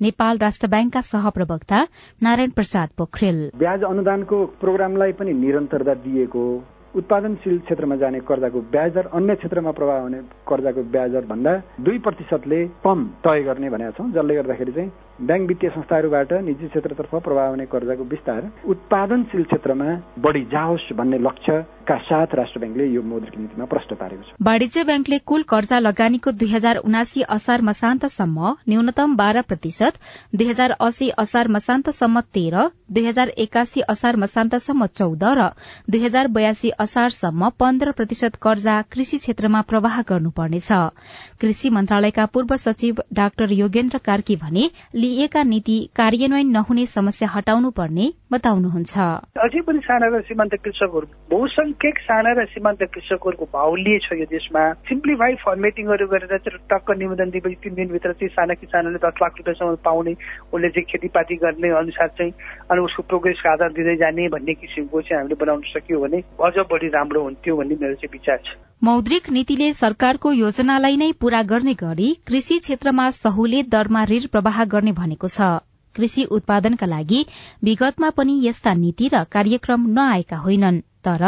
नेपाल 0.01 0.37
राष्ट्र 0.37 0.67
ब्याङ्कका 0.67 1.01
सहप्रवक्ता 1.03 1.79
नारायण 2.21 2.49
प्रसाद 2.51 2.89
पोखरेल। 2.97 3.39
ब्याज 3.57 3.83
अनुदानको 3.83 4.37
प्रोग्रामलाई 4.77 5.11
पनि 5.11 5.33
निरन्तरता 5.33 5.93
दिएको 5.99 6.41
उत्पादनशील 6.95 7.57
क्षेत्रमा 7.59 7.95
जाने 7.95 8.19
कर्जाको 8.19 8.59
ब्याज 8.69 8.91
दर 8.93 9.05
अन्य 9.09 9.35
क्षेत्रमा 9.35 9.71
प्रभाव 9.71 10.01
हुने 10.01 10.19
कर्जाको 10.47 10.81
ब्याज 10.93 11.11
दर 11.11 11.25
भन्दा 11.25 11.53
दुई 11.79 11.97
प्रतिशतले 11.99 12.59
कम 12.85 13.05
तय 13.25 13.41
गर्ने 13.43 13.69
भनेका 13.69 13.91
छौँ 13.91 14.09
जसले 14.11 14.35
गर्दाखेरि 14.35 14.71
चाहिँ 14.71 14.91
ब्याङ्क 15.19 15.47
वित्तीय 15.47 15.69
संस्थाहरूबाट 15.69 16.31
निजी 16.45 16.67
क्षेत्रतर्फ 16.67 17.13
प्रभाव 17.25 17.49
हुने 17.49 17.65
कर्जाको 17.65 18.03
विस्तार 18.05 18.41
उत्पादनशील 18.69 19.43
क्षेत्रमा 19.43 19.85
बढ़ी 20.21 20.41
जाओस् 20.53 20.91
भन्ने 20.93 21.17
लक्ष्यका 21.19 21.97
साथ 22.05 22.35
राष्ट्र 22.37 22.59
ब्याङ्कले 22.59 22.85
यो 22.87 23.01
मौद्रिक 23.01 23.37
नीतिमा 23.39 23.65
प्रश्न 23.65 23.95
पारेको 23.97 24.23
छ। 24.23 24.35
वाणिज्य 24.47 24.83
ब्याङ्कले 24.83 25.17
कुल 25.25 25.43
कर्जा 25.49 25.79
लगानीको 25.79 26.31
दुई 26.37 26.49
हजार 26.51 26.77
उनासी 26.85 27.21
असार 27.27 27.61
मसान्तसम्म 27.61 28.51
न्यूनतम 28.69 29.15
बाह्र 29.17 29.41
प्रतिशत 29.49 29.97
दुई 30.35 30.47
हजार 30.49 30.75
अस्सी 30.79 31.09
असार 31.17 31.47
मसान्तसम्म 31.47 32.19
तेह्र 32.37 32.67
दुई 32.93 33.05
हजार 33.07 33.33
एकासी 33.37 33.81
असार 33.89 34.15
मसान्तसम्म 34.21 34.85
चौध 34.93 35.23
र 35.33 35.49
दुई 35.89 36.03
हजार 36.05 36.27
बयासी 36.37 36.69
असारसम्म 36.77 37.49
पन्ध्र 37.57 37.91
प्रतिशत 37.97 38.37
कर्जा 38.41 38.77
कृषि 38.93 39.17
क्षेत्रमा 39.17 39.61
प्रवाह 39.65 39.99
गर्नुपर्नेछ। 40.09 40.71
कृषि 41.41 41.69
मन्त्रालयका 41.73 42.25
पूर्व 42.33 42.55
सचिव 42.57 43.01
डाक्टर 43.15 43.57
योगेन्द्र 43.63 43.97
कार्की 44.05 44.35
भने 44.35 44.69
लिइएका 45.07 45.43
नीति 45.43 45.77
कार्यान्वयन 45.95 46.49
नहुने 46.51 46.85
समस्या 46.85 47.27
हटाउनु 47.29 47.69
पर्ने 47.71 48.05
बताउनुहुन्छ। 48.31 48.93
अझै 49.39 49.61
पनि 49.63 49.79
साना 49.79 50.07
र 50.11 50.21
सीमान्त 50.27 50.55
कृषकहरू 50.63 51.07
बहुसंख्यक 51.31 51.99
साना 51.99 52.31
र 52.35 52.45
सीमान्त 52.51 52.83
कृषकहरूको 52.93 53.45
बाहुल्य 53.53 53.99
छ 54.03 54.19
यो 54.19 54.25
देशमा। 54.27 54.63
सिम्प्लिफाई 54.89 55.35
फर्मेटिङहरू 55.45 56.07
गरेर 56.07 56.37
टक्क 56.71 56.91
निवेदन 56.99 57.29
दिएपछि 57.31 57.55
तिन 57.63 57.73
दिनभित्र 57.79 58.11
चाहिँ 58.13 58.33
साना 58.35 58.53
किसानहरूले 58.59 58.99
दस 59.07 59.15
लाख 59.23 59.33
रुपियाँसम्म 59.39 59.75
पाउने 59.87 60.13
उसले 60.51 60.69
चाहिँ 60.69 60.85
खेतीपाती 60.91 61.35
गर्ने 61.39 61.69
अनुसार 61.79 62.07
चाहिँ 62.17 62.31
अनि 62.67 62.81
उसको 62.81 63.03
प्रोग्रेसको 63.07 63.51
आधार 63.53 63.71
दिँदै 63.79 63.95
जाने 64.03 64.27
भन्ने 64.35 64.53
किसिमको 64.59 65.01
चाहिँ 65.01 65.19
हामीले 65.21 65.39
बनाउन 65.39 65.61
सकियो 65.71 65.99
भने 66.03 66.19
अझ 66.43 66.55
बढी 66.67 66.87
राम्रो 66.97 67.23
हुन्थ्यो 67.23 67.55
भन्ने 67.55 67.75
मेरो 67.79 67.95
चाहिँ 67.95 68.11
विचार 68.11 68.39
छ। 68.43 68.49
मौद्रिक 68.81 69.29
नीतिले 69.29 69.67
सरकारको 69.73 70.31
योजनालाई 70.31 70.97
नै 70.97 71.11
पूरा 71.21 71.41
गर्ने 71.43 71.73
गरी 71.73 72.09
कृषि 72.27 72.57
क्षेत्रमा 72.59 73.05
सहुलियत 73.11 73.69
दरमा 73.69 74.03
ऋण 74.03 74.27
प्रवाह 74.27 74.63
गर्ने 74.65 74.91
भनेको 74.99 75.27
छ। 75.27 75.47
कृषि 75.95 76.23
उत्पादनका 76.37 76.85
लागि 76.85 77.21
विगतमा 77.63 78.09
पनि 78.09 78.35
यस्ता 78.43 78.73
नीति 78.73 79.09
र 79.13 79.23
कार्यक्रम 79.31 79.87
नआएका 79.97 80.37
होइनन् 80.37 80.79
तर 81.07 81.23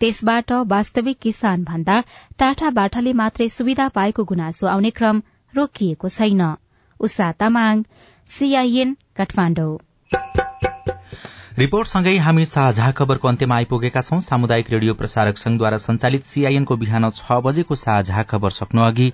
त्यसबाट 0.00 0.52
वास्तविक 0.72 1.18
किसान 1.18 1.64
भन्दा 1.64 2.00
टाठा 2.38 2.70
बाठाले 2.70 3.12
मात्रै 3.12 3.48
सुविधा 3.48 3.88
पाएको 3.88 4.24
गुनासो 4.24 4.66
आउने 4.66 4.90
क्रम 4.90 5.22
रोकिएको 5.54 6.08
छैन। 6.08 6.42
रिपोर्टसँगै 11.58 12.12
हामी 12.18 12.44
साझा 12.44 12.86
खबरको 12.90 13.28
अन्त्यमा 13.28 13.56
आइपुगेका 13.56 14.00
छौं। 14.00 14.18
सामुदायिक 14.28 14.70
रेडियो 14.70 14.94
प्रसारक 14.94 15.38
संघद्वारा 15.38 15.76
संचालित 15.76 16.24
सीआईएनको 16.26 16.76
बिहान 16.76 17.08
छ 17.10 17.38
बजेको 17.44 17.78
साझा 17.84 18.22
खबर 18.24 18.56
सक्नु 18.58 18.82
अघि 18.82 19.08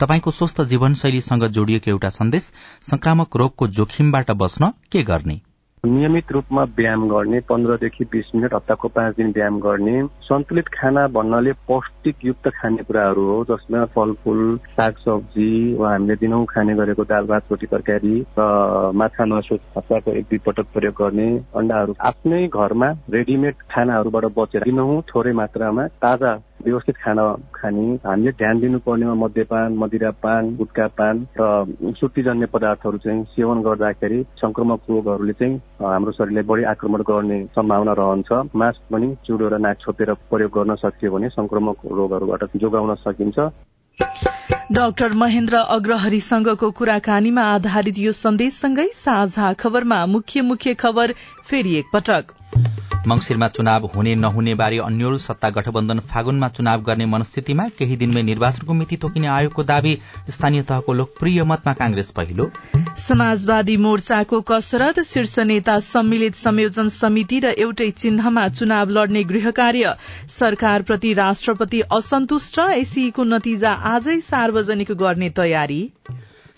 तपाईँको 0.00 0.30
स्वस्थ 0.30 0.62
जीवनशैलीसँग 0.72 1.46
जोडिएको 1.52 1.90
एउटा 1.90 2.10
सन्देश। 2.16 2.50
संक्रामक 2.90 3.36
रोगको 3.36 3.68
जोखिमबाट 3.76 4.30
बस्न 4.40 4.72
के 4.92 5.02
गर्ने? 5.04 5.40
नियमित 5.84 6.30
रूपमा 6.32 6.62
व्यायाम 6.70 7.08
गर्ने 7.08 7.38
पन्ध्रदेखि 7.42 8.04
बिस 8.04 8.24
मिनट 8.34 8.52
हप्ताको 8.54 8.88
पाँच 8.88 9.14
दिन 9.16 9.30
व्यायाम 9.30 9.58
गर्ने 9.60 10.02
सन्तुलित 10.22 10.68
खाना 10.70 11.06
भन्नाले 11.08 11.52
पौष्टिक 11.66 12.24
युक्त 12.24 12.48
खानेकुराहरू 12.50 13.24
हो 13.26 13.42
जसमा 13.44 13.84
फलफुल 13.90 14.56
सागसब्जी 14.70 15.74
वा 15.74 15.90
हामीले 15.90 16.16
दिनौँ 16.16 16.44
खाने 16.46 16.74
गरेको 16.76 17.04
दाल 17.04 17.26
भात 17.26 17.50
रोटी 17.50 17.66
तरकारी 17.66 18.14
र 18.38 18.92
माछा 18.94 19.24
मासु 19.26 19.58
हप्ताको 19.76 20.12
एक 20.12 20.26
दुई 20.30 20.38
पटक 20.46 20.70
प्रयोग 20.70 20.94
गर्ने 20.94 21.28
अन्डाहरू 21.56 21.96
आफ्नै 22.04 22.46
घरमा 22.48 22.90
रेडिमेड 23.10 23.66
खानाहरूबाट 23.68 24.24
बचेर 24.38 24.62
दिनहुँ 24.62 25.02
थोरै 25.10 25.32
मात्रामा 25.34 25.86
ताजा 25.98 26.32
व्यवस्थित 26.64 26.96
खाना 26.96 27.24
खाने। 27.54 27.86
हामीले 28.06 28.32
ध्यान 28.32 28.60
दिनुपर्नेमा 28.60 29.14
मद्यपान 29.14 29.76
मदिरापान 29.78 30.54
गुटका 30.56 30.86
पान 30.98 31.26
र 31.40 31.92
सुटीजन्य 31.98 32.46
पदार्थहरू 32.54 32.98
चाहिँ 32.98 33.24
सेवन 33.34 33.62
गर्दाखेरि 33.62 34.22
संक्रमक 34.38 34.80
रोगहरूले 34.90 35.32
चाहिँ 35.32 35.56
हाम्रो 35.82 36.12
शरीरलाई 36.12 36.44
बढी 36.44 36.64
आक्रमण 36.72 37.02
गर्ने 37.10 37.38
सम्भावना 37.56 37.92
रहन्छ। 37.98 38.30
मास्क 38.54 38.82
पनि 38.92 39.14
चुडो 39.26 39.48
र 39.48 39.58
नाक 39.58 39.76
छोपेर 39.80 40.12
प्रयोग 40.30 40.50
गर्न 40.52 40.74
सकियो 40.78 41.12
भने 41.12 41.28
संक्रमक 41.30 41.86
रोगहरूबाट 41.92 42.56
जोगाउन 42.56 42.94
सकिन्छ। 43.02 43.38
डाक्टर 44.72 45.12
महेन्द्र 45.14 45.56
अग्रहरीसँगको 45.70 46.70
कुराकानीमा 46.70 47.42
आधारित 47.54 47.98
यो 47.98 48.12
सन्देशसँगै 48.14 48.88
साझा 48.94 49.52
खबरमा 49.60 50.04
मुख्य 50.06 50.40
मुख्य 50.42 50.74
खबर 50.74 51.12
फेरि 51.44 51.76
एकपटक। 51.76 52.32
मंगिरमा 53.08 53.46
चुनाव 53.48 53.84
हुने 53.94 54.14
नहुने 54.14 54.54
बारे 54.54 54.78
अन्यल 54.78 55.16
सत्ता 55.18 55.48
गठबन्धन 55.50 56.00
फागुनमा 56.10 56.48
चुनाव 56.48 56.82
गर्ने 56.82 57.06
मनस्थितिमा 57.06 57.68
केही 57.78 57.96
दिनमै 57.96 58.22
निर्वाचनको 58.22 58.74
मिति 58.74 58.96
तोकिने 58.96 59.26
आयोगको 59.28 59.62
दावी 59.62 59.94
स्थानीय 60.30 60.62
तहको 60.62 60.92
लोकप्रिय 60.92 61.42
मतमा 61.44 61.72
कांग्रेस 61.72 62.10
पहिलो। 62.10 62.50
समाजवादी 62.98 63.76
मोर्चाको 63.78 64.40
कसरत 64.50 65.02
शीर्ष 65.06 65.38
नेता 65.50 65.78
सम्मिलित 65.82 66.34
संयोजन 66.36 66.88
समिति 66.94 67.40
र 67.40 67.54
एउटै 67.58 67.90
चिन्हमा 67.98 68.48
चुनाव 68.50 68.90
लड्ने 68.90 69.24
गृह 69.24 69.50
कार्य 69.50 69.96
सरकारप्रति 70.30 71.12
राष्ट्रपति 71.14 71.80
असन्तुष्ट 71.92 72.58
एसीको 72.70 73.24
नतिजा 73.26 73.72
आजै 73.94 74.20
सार्वजनिक 74.22 74.92
गर्ने 74.98 75.30
तयारी। 75.36 75.82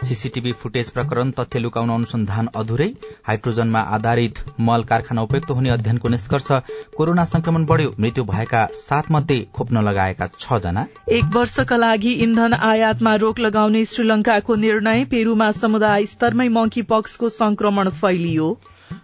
सीसीटीभी 0.05 0.53
फुटेज 0.55 0.90
प्रकरण 0.90 1.31
तथ्य 1.31 1.59
लुकाउन 1.59 1.90
अनुसन्धान 1.90 2.49
अधुरै 2.57 2.88
हाइड्रोजनमा 3.27 3.81
आधारित 3.97 4.38
मल 4.61 4.83
कारखाना 4.85 5.23
उपयुक्त 5.23 5.51
हुने 5.51 5.71
अध्ययनको 5.71 6.09
निष्कर्ष 6.09 6.49
कोरोना 6.97 7.25
संक्रमण 7.25 7.64
बढ़्यो 7.67 7.95
मृत्यु 8.01 8.25
भएका 8.25 8.64
सात 8.75 9.11
मध्ये 9.11 9.38
खोप्न 9.55 9.83
लगाएका 9.85 10.27
छ 10.38 10.61
जना 10.61 10.87
एक 11.12 11.25
वर्षका 11.35 11.77
लागि 11.77 12.12
इन्धन 12.27 12.53
आयातमा 12.64 13.14
रोक 13.25 13.38
लगाउने 13.38 13.85
श्रीलंकाको 13.87 14.55
निर्णय 14.59 15.05
पेरूमा 15.07 15.51
समुदाय 15.55 16.07
स्तरमै 16.07 16.49
मंकी 16.51 16.83
पक्सको 16.93 17.29
संक्रमण 17.31 17.88
फैलियो। 18.03 18.53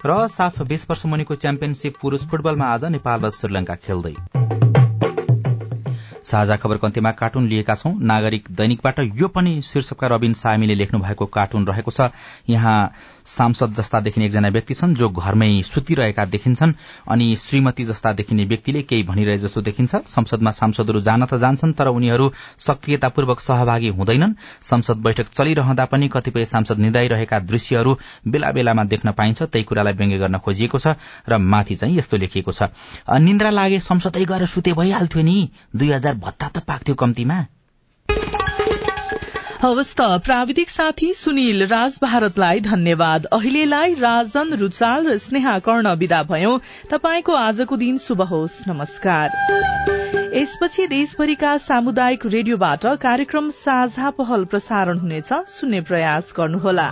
र 0.06 0.26
साफ 0.28 0.62
बीस 0.64 0.86
वर्ष 0.90 1.06
मुनिको 1.06 1.34
च्याम्पियनशीप 1.36 1.94
पुरूष 2.02 2.26
फुटबलमा 2.30 2.66
आज 2.68 2.84
नेपाल 2.90 3.20
र 3.20 3.30
श्रीलंका 3.32 3.74
खेल्दै। 3.86 4.14
साझा 6.24 6.56
खबरको 6.56 6.86
अन्त्यमा 6.86 7.10
कार्टुन 7.12 7.46
लिएका 7.48 7.74
छौं। 7.74 7.92
नागरिक 8.02 8.48
दैनिकबाट 8.50 8.98
यो 9.16 9.28
पनि 9.28 9.60
शीर्षकका 9.62 10.06
रविन 10.06 10.32
सामीले 10.34 10.74
लेख्नु 10.74 10.98
भएको 11.00 11.26
कार्टुन 11.28 11.66
रहेको 11.66 11.90
छ। 11.90 12.10
यहाँ 12.48 12.92
सांसद 13.26 13.74
जस्ता 13.74 14.00
देखिने 14.00 14.26
एकजना 14.26 14.48
व्यक्ति 14.48 14.74
छन् 14.74 14.94
जो 14.94 15.08
घरमै 15.08 15.50
सुतिरहेका 15.62 16.24
देखिन्छन् 16.26 16.72
अनि 17.08 17.36
श्रीमती 17.36 17.84
जस्ता 17.84 18.12
देखिने 18.12 18.44
व्यक्तिले 18.44 18.82
केही 18.82 19.02
भनिरहे 19.02 19.38
जस्तो 19.38 19.60
देखिन्छ। 19.60 19.94
संसदमा 20.06 20.50
सांसदहरू 20.50 21.00
जान 21.00 21.24
त 21.24 21.34
जान्छन् 21.36 21.72
तर 21.72 21.88
उनीहरू 21.88 22.30
सक्रियतापूर्वक 22.58 23.40
सहभागी 23.40 23.88
हुँदैनन्। 23.90 24.34
संसद 24.62 24.96
बैठक 24.98 25.28
चलिरहँदा 25.30 25.84
पनि 25.84 26.08
कतिपय 26.08 26.44
सांसद 26.44 26.78
निदाइरहेका 26.80 27.38
दृश्यहरू 27.40 27.96
बेला 28.26 28.50
बेलामा 28.50 28.84
देख्न 28.84 29.12
पाइन्छ। 29.12 29.42
त्यही 29.42 29.64
कुरालाई 29.64 29.92
व्यङ्ग्य 29.94 30.18
गर्न 30.18 30.38
खोजिएको 30.38 30.78
छ 30.78 30.96
र 31.28 31.38
माथि 31.38 31.74
चाहिँ 31.76 31.96
यस्तो 31.98 32.16
लेखिएको 32.16 32.52
छ। 32.52 32.68
निन्द्रा 33.20 33.50
लागे 33.50 33.78
संसदै 33.80 34.24
गएर 34.24 34.46
सुते 34.46 34.72
भइहाल्थ्यो 34.72 35.22
नि। 35.22 35.38
दुई 35.70 35.90
हजार 36.10 36.18
भत्ता 36.18 36.48
त 36.48 36.58
पाक्थ्यो 36.66 36.94
कम्तीमा। 36.94 37.38
हवस् 39.62 39.94
त 39.94 40.00
प्राविधिक 40.24 40.70
साथी 40.70 41.12
सुनिल 41.14 41.66
राज 41.66 41.98
भारतलाई 42.02 42.60
धन्यवाद। 42.60 43.26
अहिलेलाई 43.26 43.94
राजन 43.94 44.54
रुचाल 44.54 45.06
र 45.06 45.18
स्नेहा 45.18 45.58
कर्ण 45.58 45.94
विदा 45.94 46.22
भयो। 46.22 46.52
तपाईँको 46.90 47.32
आजको 47.32 47.76
दिन 47.76 47.98
शुभ 47.98 48.22
होस्। 48.22 48.56
नमस्कार। 48.68 49.28
यसपछि 50.34 50.86
देशभरिका 50.86 51.56
सामुदायिक 51.58 52.26
रेडियोबाट 52.26 52.86
कार्यक्रम 52.86 53.50
साझा 53.50 54.10
पहल 54.10 54.44
प्रसारण 54.44 54.98
हुनेछ। 54.98 55.32
सुन्ने 55.32 55.80
प्रयास 55.80 56.34
गर्नुहोला। 56.36 56.88